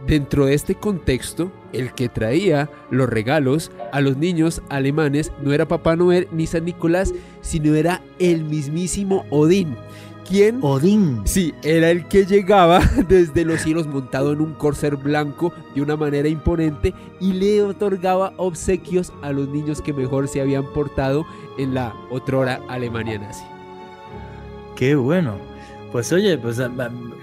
[0.07, 5.66] Dentro de este contexto, el que traía los regalos a los niños alemanes no era
[5.66, 9.77] Papá Noel ni San Nicolás, sino era el mismísimo Odín.
[10.29, 10.61] ¿Quién?
[10.62, 11.23] Odín.
[11.25, 15.97] Sí, era el que llegaba desde los cielos montado en un corcer blanco de una
[15.97, 21.27] manera imponente y le otorgaba obsequios a los niños que mejor se habían portado
[21.59, 23.45] en la otrora Alemania nazi.
[24.77, 25.56] Qué bueno.
[25.96, 26.66] Pues oye, pues a,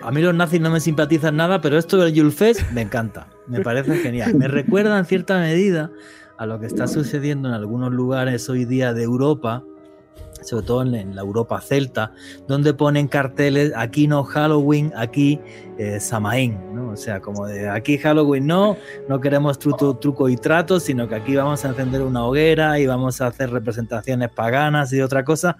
[0.01, 3.27] a mí los nazis no me simpatizan nada, pero esto del Julfest me encanta.
[3.45, 4.33] Me parece genial.
[4.33, 5.91] Me recuerda en cierta medida
[6.39, 9.63] a lo que está sucediendo en algunos lugares hoy día de Europa,
[10.41, 12.13] sobre todo en, en la Europa celta,
[12.47, 15.39] donde ponen carteles, aquí no Halloween, aquí
[15.77, 16.89] eh, Samaín, ¿no?
[16.93, 18.75] O sea, como de aquí Halloween no,
[19.07, 22.87] no queremos truco, truco y trato, sino que aquí vamos a encender una hoguera y
[22.87, 25.57] vamos a hacer representaciones paganas y otra cosa.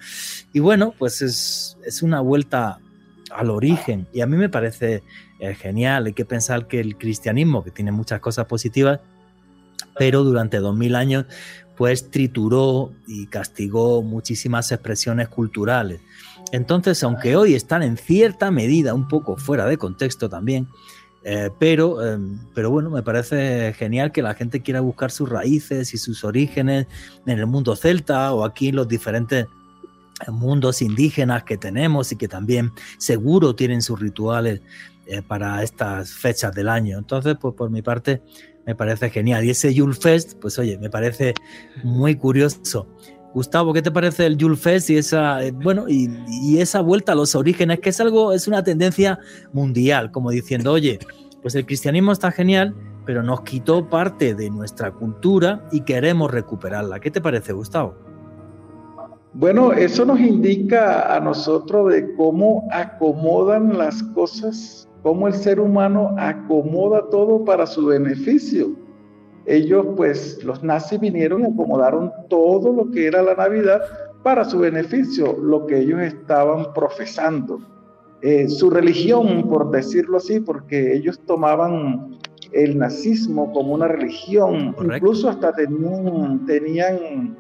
[0.51, 2.79] Y bueno, pues es, es una vuelta
[3.35, 5.03] al origen y a mí me parece
[5.39, 6.05] eh, genial.
[6.05, 8.99] Hay que pensar que el cristianismo, que tiene muchas cosas positivas,
[9.97, 11.25] pero durante dos mil años
[11.75, 16.01] pues trituró y castigó muchísimas expresiones culturales.
[16.51, 20.67] Entonces, aunque hoy están en cierta medida un poco fuera de contexto también,
[21.23, 22.19] eh, pero, eh,
[22.53, 26.87] pero bueno, me parece genial que la gente quiera buscar sus raíces y sus orígenes
[27.25, 29.47] en el mundo celta o aquí en los diferentes
[30.31, 34.61] mundos indígenas que tenemos y que también seguro tienen sus rituales
[35.05, 36.97] eh, para estas fechas del año.
[36.97, 38.21] Entonces, pues por mi parte,
[38.65, 39.43] me parece genial.
[39.43, 41.33] Y ese Yule Fest, pues oye, me parece
[41.83, 42.87] muy curioso.
[43.33, 47.13] Gustavo, ¿qué te parece el Yule Fest y esa, eh, bueno, y, y, esa vuelta
[47.13, 49.19] a los orígenes, que es algo, es una tendencia
[49.51, 50.99] mundial, como diciendo, oye,
[51.41, 56.99] pues el cristianismo está genial, pero nos quitó parte de nuestra cultura y queremos recuperarla.
[56.99, 58.02] ¿Qué te parece, Gustavo?
[59.35, 66.13] Bueno, eso nos indica a nosotros de cómo acomodan las cosas, cómo el ser humano
[66.19, 68.75] acomoda todo para su beneficio.
[69.47, 73.81] Ellos pues los nazis vinieron y acomodaron todo lo que era la Navidad
[74.21, 77.59] para su beneficio, lo que ellos estaban profesando.
[78.21, 82.19] Eh, su religión, por decirlo así, porque ellos tomaban
[82.51, 87.35] el nazismo como una religión, incluso hasta tenían, tenían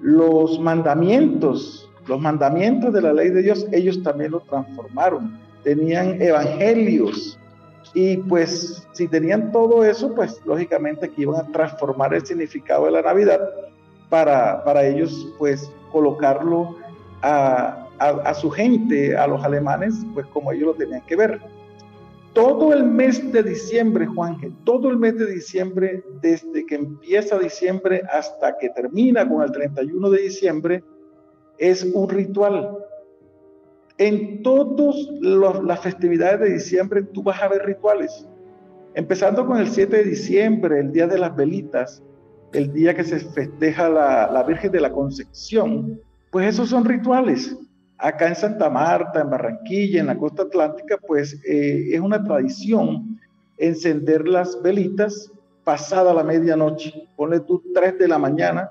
[0.00, 7.38] los mandamientos, los mandamientos de la ley de Dios, ellos también lo transformaron, tenían evangelios,
[7.94, 12.92] y pues si tenían todo eso, pues lógicamente que iban a transformar el significado de
[12.92, 13.40] la Navidad
[14.08, 16.76] para, para ellos pues colocarlo
[17.22, 21.40] a, a, su gente, a los alemanes, pues como ellos lo tenían que ver.
[22.34, 28.02] Todo el mes de diciembre, Juanje, todo el mes de diciembre, desde que empieza diciembre
[28.12, 30.84] hasta que termina con el 31 de diciembre,
[31.58, 32.78] es un ritual
[33.98, 34.96] en todas
[35.62, 38.26] las festividades de diciembre tú vas a ver rituales.
[38.94, 42.02] Empezando con el 7 de diciembre, el Día de las Velitas,
[42.52, 46.00] el día que se festeja la, Virgen de la Concepción,
[46.30, 47.56] pues esos son rituales.
[47.98, 53.18] Acá en Santa Marta, en Barranquilla, en la costa atlántica, pues eh, es una tradición
[53.56, 55.32] encender las velitas
[55.64, 57.08] pasada la medianoche.
[57.16, 58.70] Ponle tú 3 de la mañana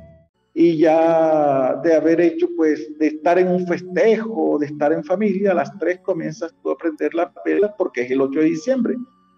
[0.53, 5.51] y ya de haber hecho, pues, de estar en un festejo, de estar en familia,
[5.51, 8.95] a las tres comienzas tú a prender las velas porque es el 8 de diciembre.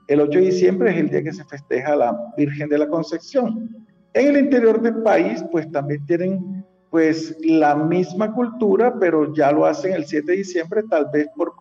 [0.07, 3.86] El 8 de diciembre es el día que se festeja la Virgen de la Concepción.
[4.14, 9.66] En el interior del país, pues, también tienen, pues, la misma cultura, pero ya lo
[9.66, 11.53] hacen el 7 de diciembre, tal vez por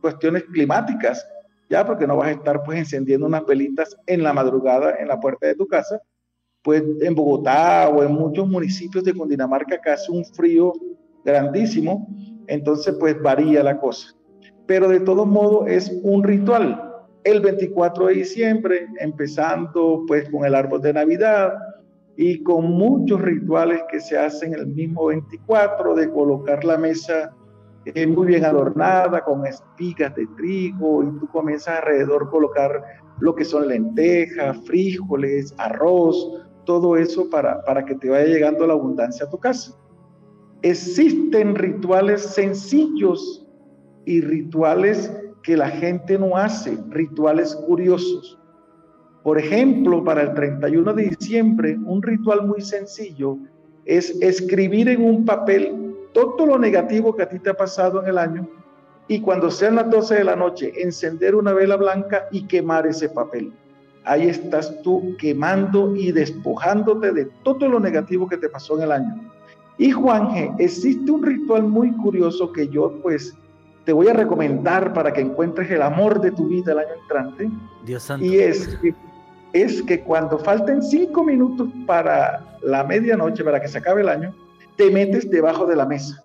[0.00, 1.24] cuestiones climáticas,
[1.70, 5.18] ya, porque no vas a estar, pues, encendiendo unas velitas en la madrugada en la
[5.20, 6.00] puerta de tu casa,
[6.66, 10.72] pues en Bogotá o en muchos municipios de Cundinamarca acá hace un frío
[11.24, 12.08] grandísimo,
[12.48, 14.08] entonces pues varía la cosa.
[14.66, 16.92] Pero de todo modo es un ritual.
[17.22, 21.52] El 24 de diciembre, empezando pues con el árbol de Navidad
[22.16, 27.32] y con muchos rituales que se hacen el mismo 24 de colocar la mesa
[27.84, 32.82] eh, muy bien adornada con espigas de trigo y tú comienzas alrededor colocar
[33.20, 38.74] lo que son lentejas, frijoles, arroz, todo eso para, para que te vaya llegando la
[38.74, 39.74] abundancia a tu casa.
[40.60, 43.46] Existen rituales sencillos
[44.04, 45.10] y rituales
[45.42, 48.38] que la gente no hace, rituales curiosos.
[49.22, 53.38] Por ejemplo, para el 31 de diciembre, un ritual muy sencillo
[53.86, 58.08] es escribir en un papel todo lo negativo que a ti te ha pasado en
[58.08, 58.48] el año
[59.08, 63.08] y cuando sean las 12 de la noche, encender una vela blanca y quemar ese
[63.08, 63.52] papel
[64.06, 68.92] ahí estás tú quemando y despojándote de todo lo negativo que te pasó en el
[68.92, 69.30] año.
[69.78, 73.36] Y Juanje, existe un ritual muy curioso que yo pues
[73.84, 77.50] te voy a recomendar para que encuentres el amor de tu vida el año entrante.
[77.84, 78.24] Dios santo.
[78.24, 78.94] Y es que,
[79.52, 84.34] es que cuando falten cinco minutos para la medianoche, para que se acabe el año,
[84.76, 86.24] te metes debajo de la mesa.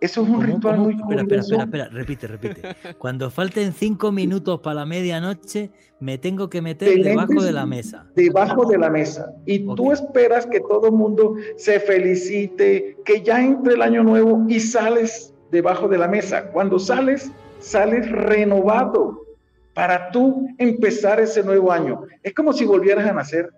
[0.00, 2.76] Eso es un ritual muy espera, espera, espera, espera, repite, repite.
[2.98, 5.70] Cuando falten cinco minutos para la medianoche,
[6.00, 8.06] me tengo que meter debajo de la mesa.
[8.14, 9.32] Debajo de la mesa.
[9.46, 14.44] Y tú esperas que todo el mundo se felicite, que ya entre el año nuevo
[14.48, 16.50] y sales debajo de la mesa.
[16.52, 19.24] Cuando sales, sales renovado
[19.72, 22.02] para tú empezar ese nuevo año.
[22.22, 23.50] Es como si volvieras a nacer.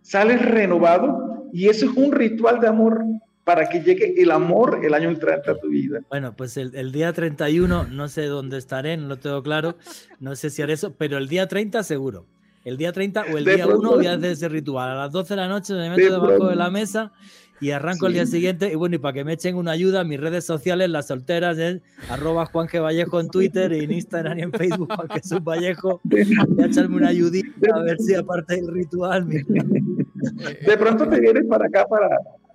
[0.00, 3.04] Sales renovado y eso es un ritual de amor
[3.44, 6.00] para que llegue el amor el año entrante a tu vida.
[6.08, 9.76] Bueno, pues el, día 31 no sé dónde estaré, no lo tengo claro,
[10.18, 12.26] no sé si haré eso, pero el día 30 seguro.
[12.64, 14.90] El día 30 o el día 1 voy a hacer ese ritual.
[14.90, 17.12] A las 12 de la noche me meto debajo de la mesa
[17.60, 18.72] y arranco el día siguiente.
[18.72, 21.82] Y bueno, y para que me echen una ayuda, mis redes sociales, las solteras, es
[22.08, 22.82] arroba Juan G.
[22.82, 26.00] Vallejo en Twitter, y en Instagram y en Facebook, Juan Jesús Vallejo.
[26.04, 29.28] Voy a echarme una ayudita a ver si aparte del ritual.
[29.28, 32.08] De pronto te vienes para acá para,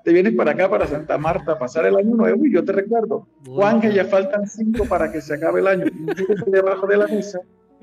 [0.03, 2.71] te vienes para acá, para Santa Marta, a pasar el año nuevo y yo te
[2.71, 5.85] recuerdo, Juan, que ya faltan cinco para que se acabe el año,
[6.47, 7.39] debajo de la mesa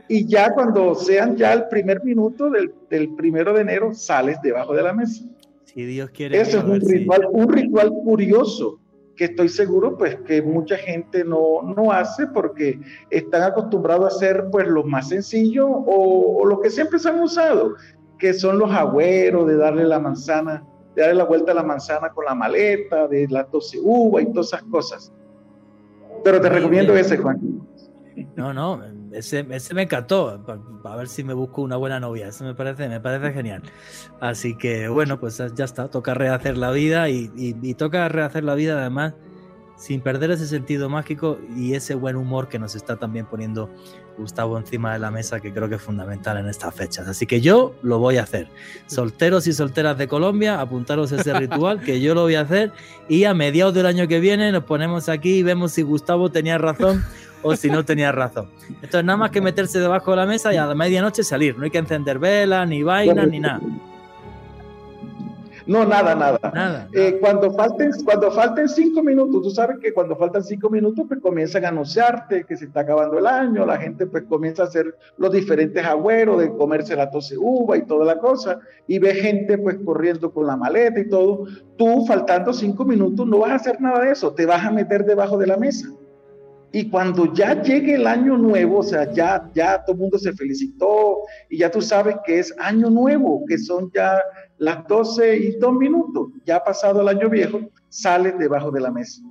[0.09, 4.75] y ya cuando sean ya el primer minuto del, del primero de enero, sales debajo
[4.75, 5.25] de la mesa.
[5.65, 6.41] Si Dios quiere.
[6.41, 8.81] Eso es un ritual, un ritual curioso
[9.17, 12.79] que estoy seguro pues que mucha gente no, no hace porque
[13.11, 17.21] están acostumbrados a hacer pues lo más sencillo o, o lo que siempre se han
[17.21, 17.77] usado,
[18.19, 20.63] que son los agüeros de darle la manzana
[20.97, 24.33] de darle la vuelta a la manzana con la maleta, de la 12 uva y
[24.33, 25.13] todas esas cosas.
[26.25, 27.39] Pero te recomiendo ese, Juan.
[28.35, 28.83] No, no,
[29.13, 30.43] ese, ese me encantó.
[30.85, 32.29] A ver si me busco una buena novia.
[32.29, 33.63] Eso me parece, me parece genial.
[34.21, 35.89] Así que bueno, pues ya está.
[35.89, 39.15] Toca rehacer la vida y, y toca rehacer la vida además
[39.77, 43.71] sin perder ese sentido mágico y ese buen humor que nos está también poniendo
[44.17, 47.07] Gustavo encima de la mesa, que creo que es fundamental en estas fechas.
[47.09, 48.49] Así que yo lo voy a hacer.
[48.87, 52.73] Solteros y solteras de Colombia, apuntaros ese ritual, que yo lo voy a hacer.
[53.09, 56.59] Y a mediados del año que viene nos ponemos aquí y vemos si Gustavo tenía
[56.59, 57.05] razón
[57.43, 58.49] o si no tenía razón.
[58.69, 61.57] Entonces, nada más que meterse debajo de la mesa y a la medianoche salir.
[61.57, 63.61] No hay que encender velas, ni vainas, ni nada.
[65.67, 66.89] No, nada, nada.
[66.93, 71.21] Eh, cuando, falten, cuando falten cinco minutos, tú sabes que cuando faltan cinco minutos, pues
[71.21, 74.95] comienzan a anunciarte que se está acabando el año, la gente pues comienza a hacer
[75.17, 79.59] los diferentes agüeros de comerse la tose uva y toda la cosa, y ve gente
[79.59, 81.47] pues corriendo con la maleta y todo.
[81.77, 85.05] Tú, faltando cinco minutos, no vas a hacer nada de eso, te vas a meter
[85.05, 85.89] debajo de la mesa.
[86.77, 90.35] Y cuando ya llegue el año nuevo, o sea, ya, ya todo el mundo se
[90.35, 94.21] felicitó y ya tú sabes que es año nuevo, que son ya
[94.59, 99.23] las 12 y 2 minutos, ya pasado el año viejo, sales debajo de la mesa.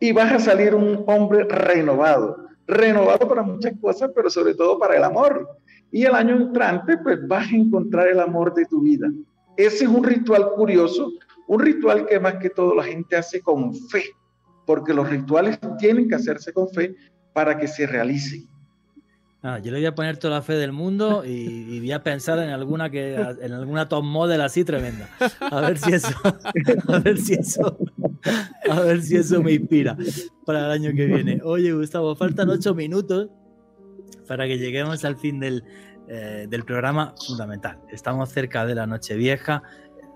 [0.00, 2.36] Y vas a salir un hombre renovado,
[2.66, 5.48] renovado para muchas cosas, pero sobre todo para el amor.
[5.90, 9.08] Y el año entrante, pues vas a encontrar el amor de tu vida.
[9.56, 11.10] Ese es un ritual curioso,
[11.46, 14.04] un ritual que más que todo la gente hace con fe,
[14.66, 16.94] porque los rituales tienen que hacerse con fe
[17.32, 18.46] para que se realicen.
[19.44, 22.38] Ah, yo le voy a poner toda la fe del mundo y, voy a pensar
[22.38, 25.08] en alguna que en alguna top model así tremenda.
[25.40, 26.14] A ver si eso,
[26.86, 27.76] a ver si eso,
[28.70, 29.96] a ver si eso me inspira
[30.46, 31.40] para el año que viene.
[31.42, 33.30] Oye, Gustavo, faltan ocho minutos
[34.28, 35.64] para que lleguemos al fin del,
[36.06, 37.80] eh, del programa fundamental.
[37.90, 39.64] Estamos cerca de la noche vieja.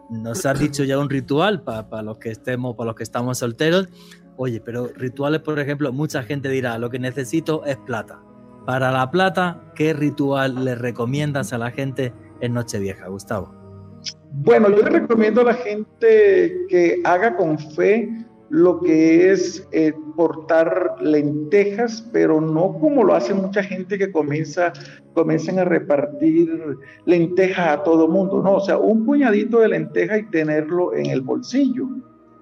[0.09, 3.88] Nos has dicho ya un ritual para los que estemos, para los que estamos solteros.
[4.37, 8.20] Oye, pero rituales, por ejemplo, mucha gente dirá, lo que necesito es plata
[8.66, 13.55] para la plata, ¿qué ritual le recomiendas a la gente en Nochevieja, Gustavo?
[14.32, 18.11] Bueno, yo le recomiendo a la gente que haga con fe
[18.49, 24.72] lo que es eh, portar lentejas, pero no como lo hace mucha gente que comienza,
[25.14, 26.76] comienzan a repartir
[27.07, 31.22] lentejas a todo mundo, no, o sea, un puñadito de lentejas y tenerlo en el
[31.22, 31.89] bolsillo,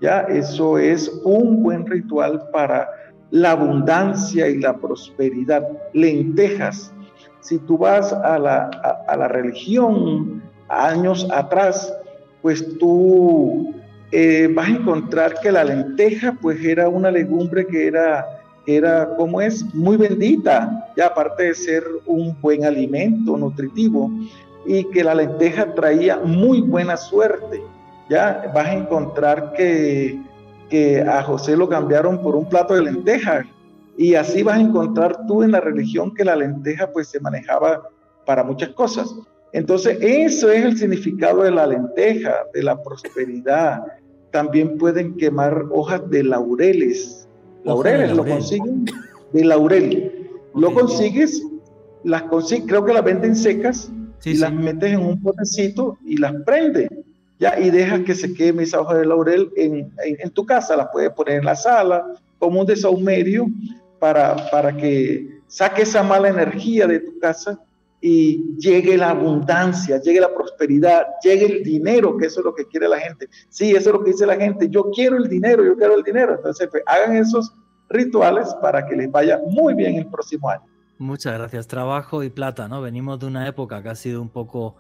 [0.05, 2.89] eso es un buen ritual para
[3.31, 5.67] la abundancia y la prosperidad.
[5.93, 6.93] Lentejas.
[7.41, 8.71] Si tú vas a la,
[9.09, 11.93] a, la religión años atrás,
[12.43, 13.75] pues tú
[14.13, 18.25] eh, vas a encontrar que la lenteja pues era una legumbre que era,
[18.67, 24.11] era como es, muy bendita, ya aparte de ser un buen alimento nutritivo,
[24.67, 27.63] y que la lenteja traía muy buena suerte.
[28.09, 30.21] Ya vas a encontrar que
[30.69, 33.45] que a José lo cambiaron por un plato de lenteja.
[33.97, 37.89] Y así vas a encontrar tú en la religión que la lenteja pues se manejaba
[38.27, 39.15] para muchas cosas.
[39.53, 43.85] Entonces, eso es el significado de la lenteja, de la prosperidad,
[44.33, 47.29] también pueden quemar hojas de laureles.
[47.63, 48.85] Laureles lo consiguen
[49.33, 50.29] de laurel.
[50.57, 51.41] Lo consigues,
[52.03, 53.93] las consigues, creo que las venden secas
[54.25, 57.04] y las metes en un potecito y las prende.
[57.39, 60.89] Ya, y dejas que se queme esa hoja de laurel en, en, tu casa, las
[60.93, 62.07] puedes poner en la sala
[62.39, 63.47] como un desahumerio
[63.99, 67.61] para, para que saque esa mala energía de tu casa
[68.01, 72.67] y llegue la abundancia, llegue la prosperidad, llegue el dinero, que eso es lo que
[72.67, 73.29] quiere la gente.
[73.49, 76.03] Sí, eso es lo que dice la gente, yo quiero el dinero, yo quiero el
[76.03, 76.35] dinero.
[76.35, 77.55] Entonces, pues, hagan esos
[77.89, 80.65] rituales para que les vaya muy bien el próximo año.
[80.99, 81.67] Muchas gracias.
[81.67, 82.83] Trabajo y plata, ¿no?
[82.83, 84.77] Venimos de una época que ha sido un poco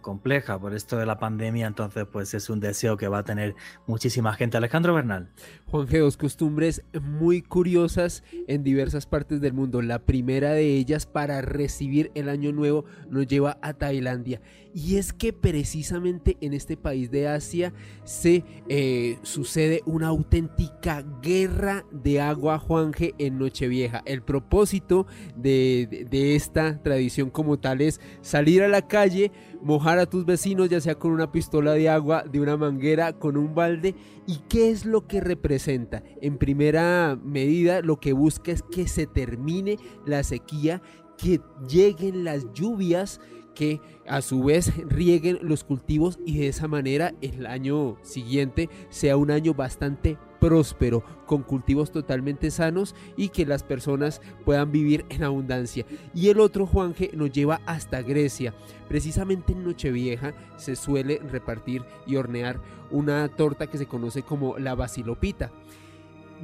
[0.00, 3.54] compleja por esto de la pandemia, entonces pues es un deseo que va a tener
[3.86, 4.56] muchísima gente.
[4.56, 5.30] Alejandro Bernal.
[5.66, 9.82] Juan G, dos costumbres muy curiosas en diversas partes del mundo.
[9.82, 14.40] La primera de ellas para recibir el año nuevo nos lleva a Tailandia.
[14.74, 17.72] Y es que precisamente en este país de Asia
[18.04, 24.02] se eh, sucede una auténtica guerra de agua, Juanje, en Nochevieja.
[24.04, 29.32] El propósito de, de esta tradición como tal es salir a la calle,
[29.62, 33.36] mojar a tus vecinos, ya sea con una pistola de agua, de una manguera, con
[33.36, 33.94] un balde.
[34.26, 36.02] ¿Y qué es lo que representa?
[36.20, 40.82] En primera medida, lo que busca es que se termine la sequía,
[41.16, 43.20] que lleguen las lluvias
[43.58, 49.16] que a su vez rieguen los cultivos y de esa manera el año siguiente sea
[49.16, 55.24] un año bastante próspero, con cultivos totalmente sanos y que las personas puedan vivir en
[55.24, 55.84] abundancia.
[56.14, 58.54] Y el otro Juanje nos lleva hasta Grecia.
[58.88, 62.60] Precisamente en Nochevieja se suele repartir y hornear
[62.92, 65.50] una torta que se conoce como la basilopita.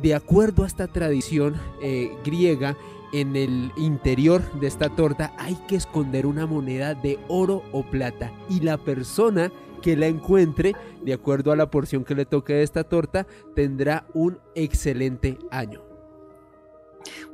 [0.02, 2.76] De acuerdo a esta tradición eh, griega,
[3.12, 8.32] en el interior de esta torta hay que esconder una moneda de oro o plata
[8.50, 10.74] y la persona que la encuentre,
[11.04, 15.82] de acuerdo a la porción que le toque de esta torta, tendrá un excelente año.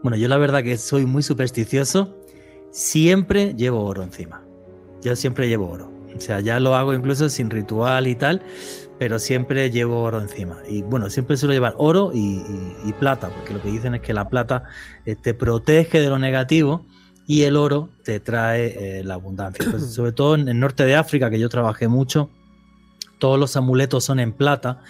[0.02, 2.14] Bueno, yo la verdad que soy muy supersticioso,
[2.72, 4.44] siempre llevo oro encima.
[5.00, 5.90] Yo siempre llevo oro.
[6.14, 8.42] O sea, ya lo hago incluso sin ritual y tal,
[9.00, 10.58] pero siempre llevo oro encima.
[10.68, 14.28] Y bueno, siempre suelo llevar oro y, plata, porque lo que dicen es que la
[14.28, 14.64] plata
[15.06, 16.84] eh, te protege de lo negativo
[17.26, 19.64] y el oro te trae eh, la abundancia.
[19.78, 22.28] sobre todo en el norte de África, que yo trabajé mucho,
[23.18, 24.82] todos los amuletos son en plata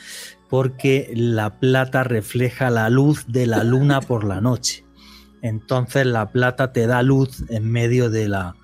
[0.49, 4.85] porque la plata refleja la luz de la luna por la noche
[5.43, 8.57] entonces la plata te da luz en medio de la,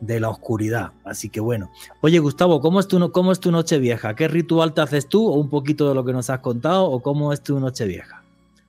[0.00, 0.92] de la oscuridad.
[1.04, 1.70] Así que bueno.
[2.00, 4.14] Oye, Gustavo, ¿cómo es, tu, ¿cómo es tu noche vieja?
[4.14, 5.26] ¿Qué ritual te haces tú?
[5.26, 6.84] ¿O un poquito de lo que nos has contado?
[6.84, 8.22] ¿O cómo es tu noche vieja?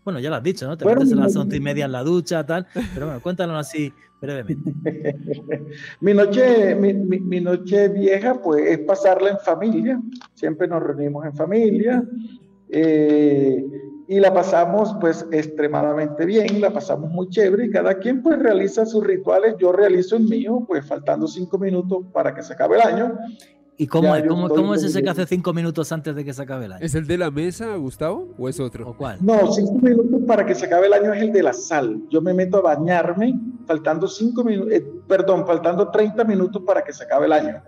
[0.04, 0.78] Bueno, ya lo has dicho, ¿no?
[0.78, 2.66] Te metes a las once y media en la ducha, tal.
[2.94, 4.74] Pero bueno, cuéntanos así brevemente.
[6.02, 10.02] mi, noche, mi, mi, noche vieja, pues, es pasarla en familia.
[10.34, 12.04] Siempre nos reunimos en familia.
[12.70, 13.64] Eh,
[14.12, 18.86] y la pasamos pues extremadamente bien, la pasamos muy chévere y cada quien pues realiza
[18.86, 22.82] sus rituales, yo realizo el mío pues faltando cinco minutos para que se acabe el
[22.82, 23.18] año.
[23.78, 26.66] ¿Y cómo, cómo, cómo es ese que hace cinco minutos antes de que se acabe
[26.66, 26.86] el año?
[26.86, 28.90] ¿Es el de la mesa, Gustavo, o es otro?
[28.90, 29.18] ¿O cuál?
[29.22, 32.02] No, cinco minutos para que se acabe el año es el de la sal.
[32.10, 36.92] Yo me meto a bañarme faltando cinco minutos, eh, perdón, faltando 30 minutos para que
[36.92, 37.64] se acabe el año.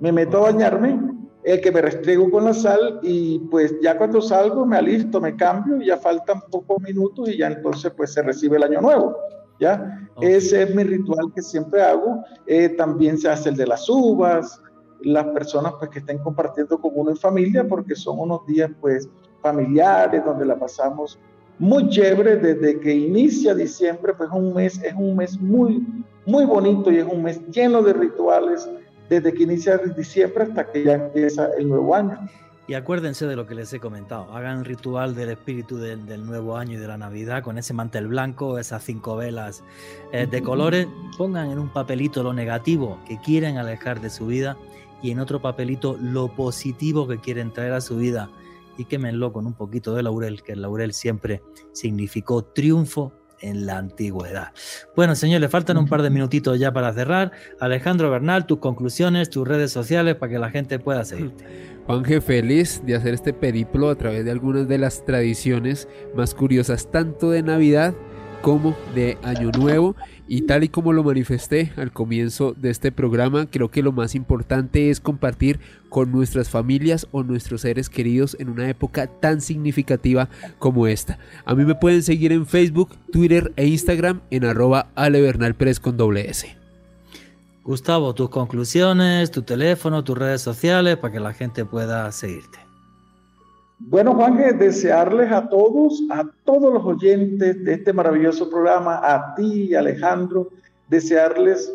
[0.00, 1.00] Me meto a bañarme
[1.44, 5.34] el que me restrego con la sal y pues ya cuando salgo me alisto, me
[5.36, 9.16] cambio y ya faltan pocos minutos y ya entonces pues se recibe el año nuevo.
[9.58, 10.08] ¿ya?
[10.20, 12.24] Ese es mi ritual que siempre hago.
[12.46, 14.60] Eh, también se hace el de las uvas,
[15.02, 19.08] las personas pues que estén compartiendo con uno en familia porque son unos días pues
[19.40, 21.18] familiares donde la pasamos
[21.58, 25.84] muy chévere desde que inicia diciembre pues un mes es un mes muy
[26.24, 28.68] muy bonito y es un mes lleno de rituales
[29.12, 32.18] desde que inicia diciembre hasta que ya empieza el nuevo año.
[32.66, 36.74] Y acuérdense de lo que les he comentado, hagan ritual del espíritu del, nuevo año
[36.74, 39.62] y de la Navidad con ese mantel blanco, esas cinco velas
[40.12, 40.86] eh, de colores,
[41.18, 44.56] pongan en un papelito lo negativo que quieren alejar de su vida
[45.02, 48.30] y en otro papelito lo positivo que quieren traer a su vida
[48.78, 51.42] y quémenlo con un poquito de laurel, que el laurel siempre
[51.72, 53.12] significó triunfo
[53.42, 54.52] en la antigüedad.
[54.96, 57.32] Bueno, señor, le faltan un par de minutitos ya para cerrar.
[57.60, 61.44] Alejandro Bernal, tus conclusiones, tus redes sociales para que la gente pueda seguirte.
[61.86, 66.90] Juanje, feliz de hacer este periplo a través de algunas de las tradiciones más curiosas,
[66.90, 67.94] tanto de Navidad
[68.42, 69.96] como de Año Nuevo.
[70.28, 74.14] Y tal y como lo manifesté al comienzo de este programa, creo que lo más
[74.14, 80.28] importante es compartir con nuestras familias o nuestros seres queridos en una época tan significativa
[80.58, 81.18] como esta.
[81.44, 84.88] A mí me pueden seguir en Facebook, Twitter e Instagram en arroba
[85.80, 86.56] con doble S.
[87.64, 92.61] Gustavo, tus conclusiones, tu teléfono, tus redes sociales para que la gente pueda seguirte.
[93.88, 99.74] Bueno, Juan, desearles a todos, a todos los oyentes de este maravilloso programa, a ti,
[99.74, 100.48] Alejandro,
[100.88, 101.72] desearles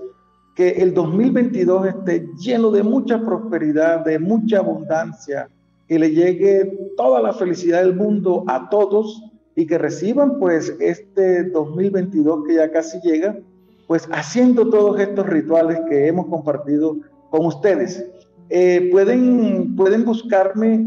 [0.55, 5.49] que el 2022 esté lleno de mucha prosperidad, de mucha abundancia,
[5.87, 9.23] que le llegue toda la felicidad del mundo a todos
[9.55, 13.37] y que reciban pues este 2022 que ya casi llega,
[13.85, 16.97] pues haciendo todos estos rituales que hemos compartido
[17.29, 18.03] con ustedes.
[18.49, 20.85] Eh, pueden, pueden buscarme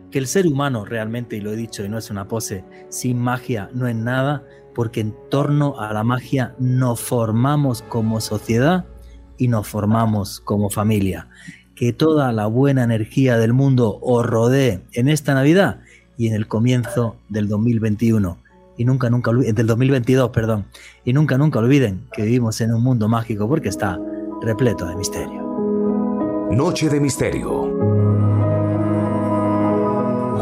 [0.09, 3.17] Que el ser humano realmente, y lo he dicho y no es una pose, sin
[3.17, 4.43] magia no es nada,
[4.75, 8.85] porque en torno a la magia nos formamos como sociedad
[9.41, 11.27] y nos formamos como familia.
[11.73, 15.79] Que toda la buena energía del mundo os rodee en esta Navidad
[16.15, 18.37] y en el comienzo del 2021.
[18.77, 20.65] Y nunca, nunca, del 2022, perdón.
[21.03, 23.99] Y nunca, nunca olviden que vivimos en un mundo mágico porque está
[24.43, 25.41] repleto de misterio.
[26.51, 27.63] Noche de Misterio.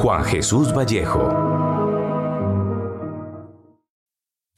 [0.01, 1.38] Juan Jesús Vallejo.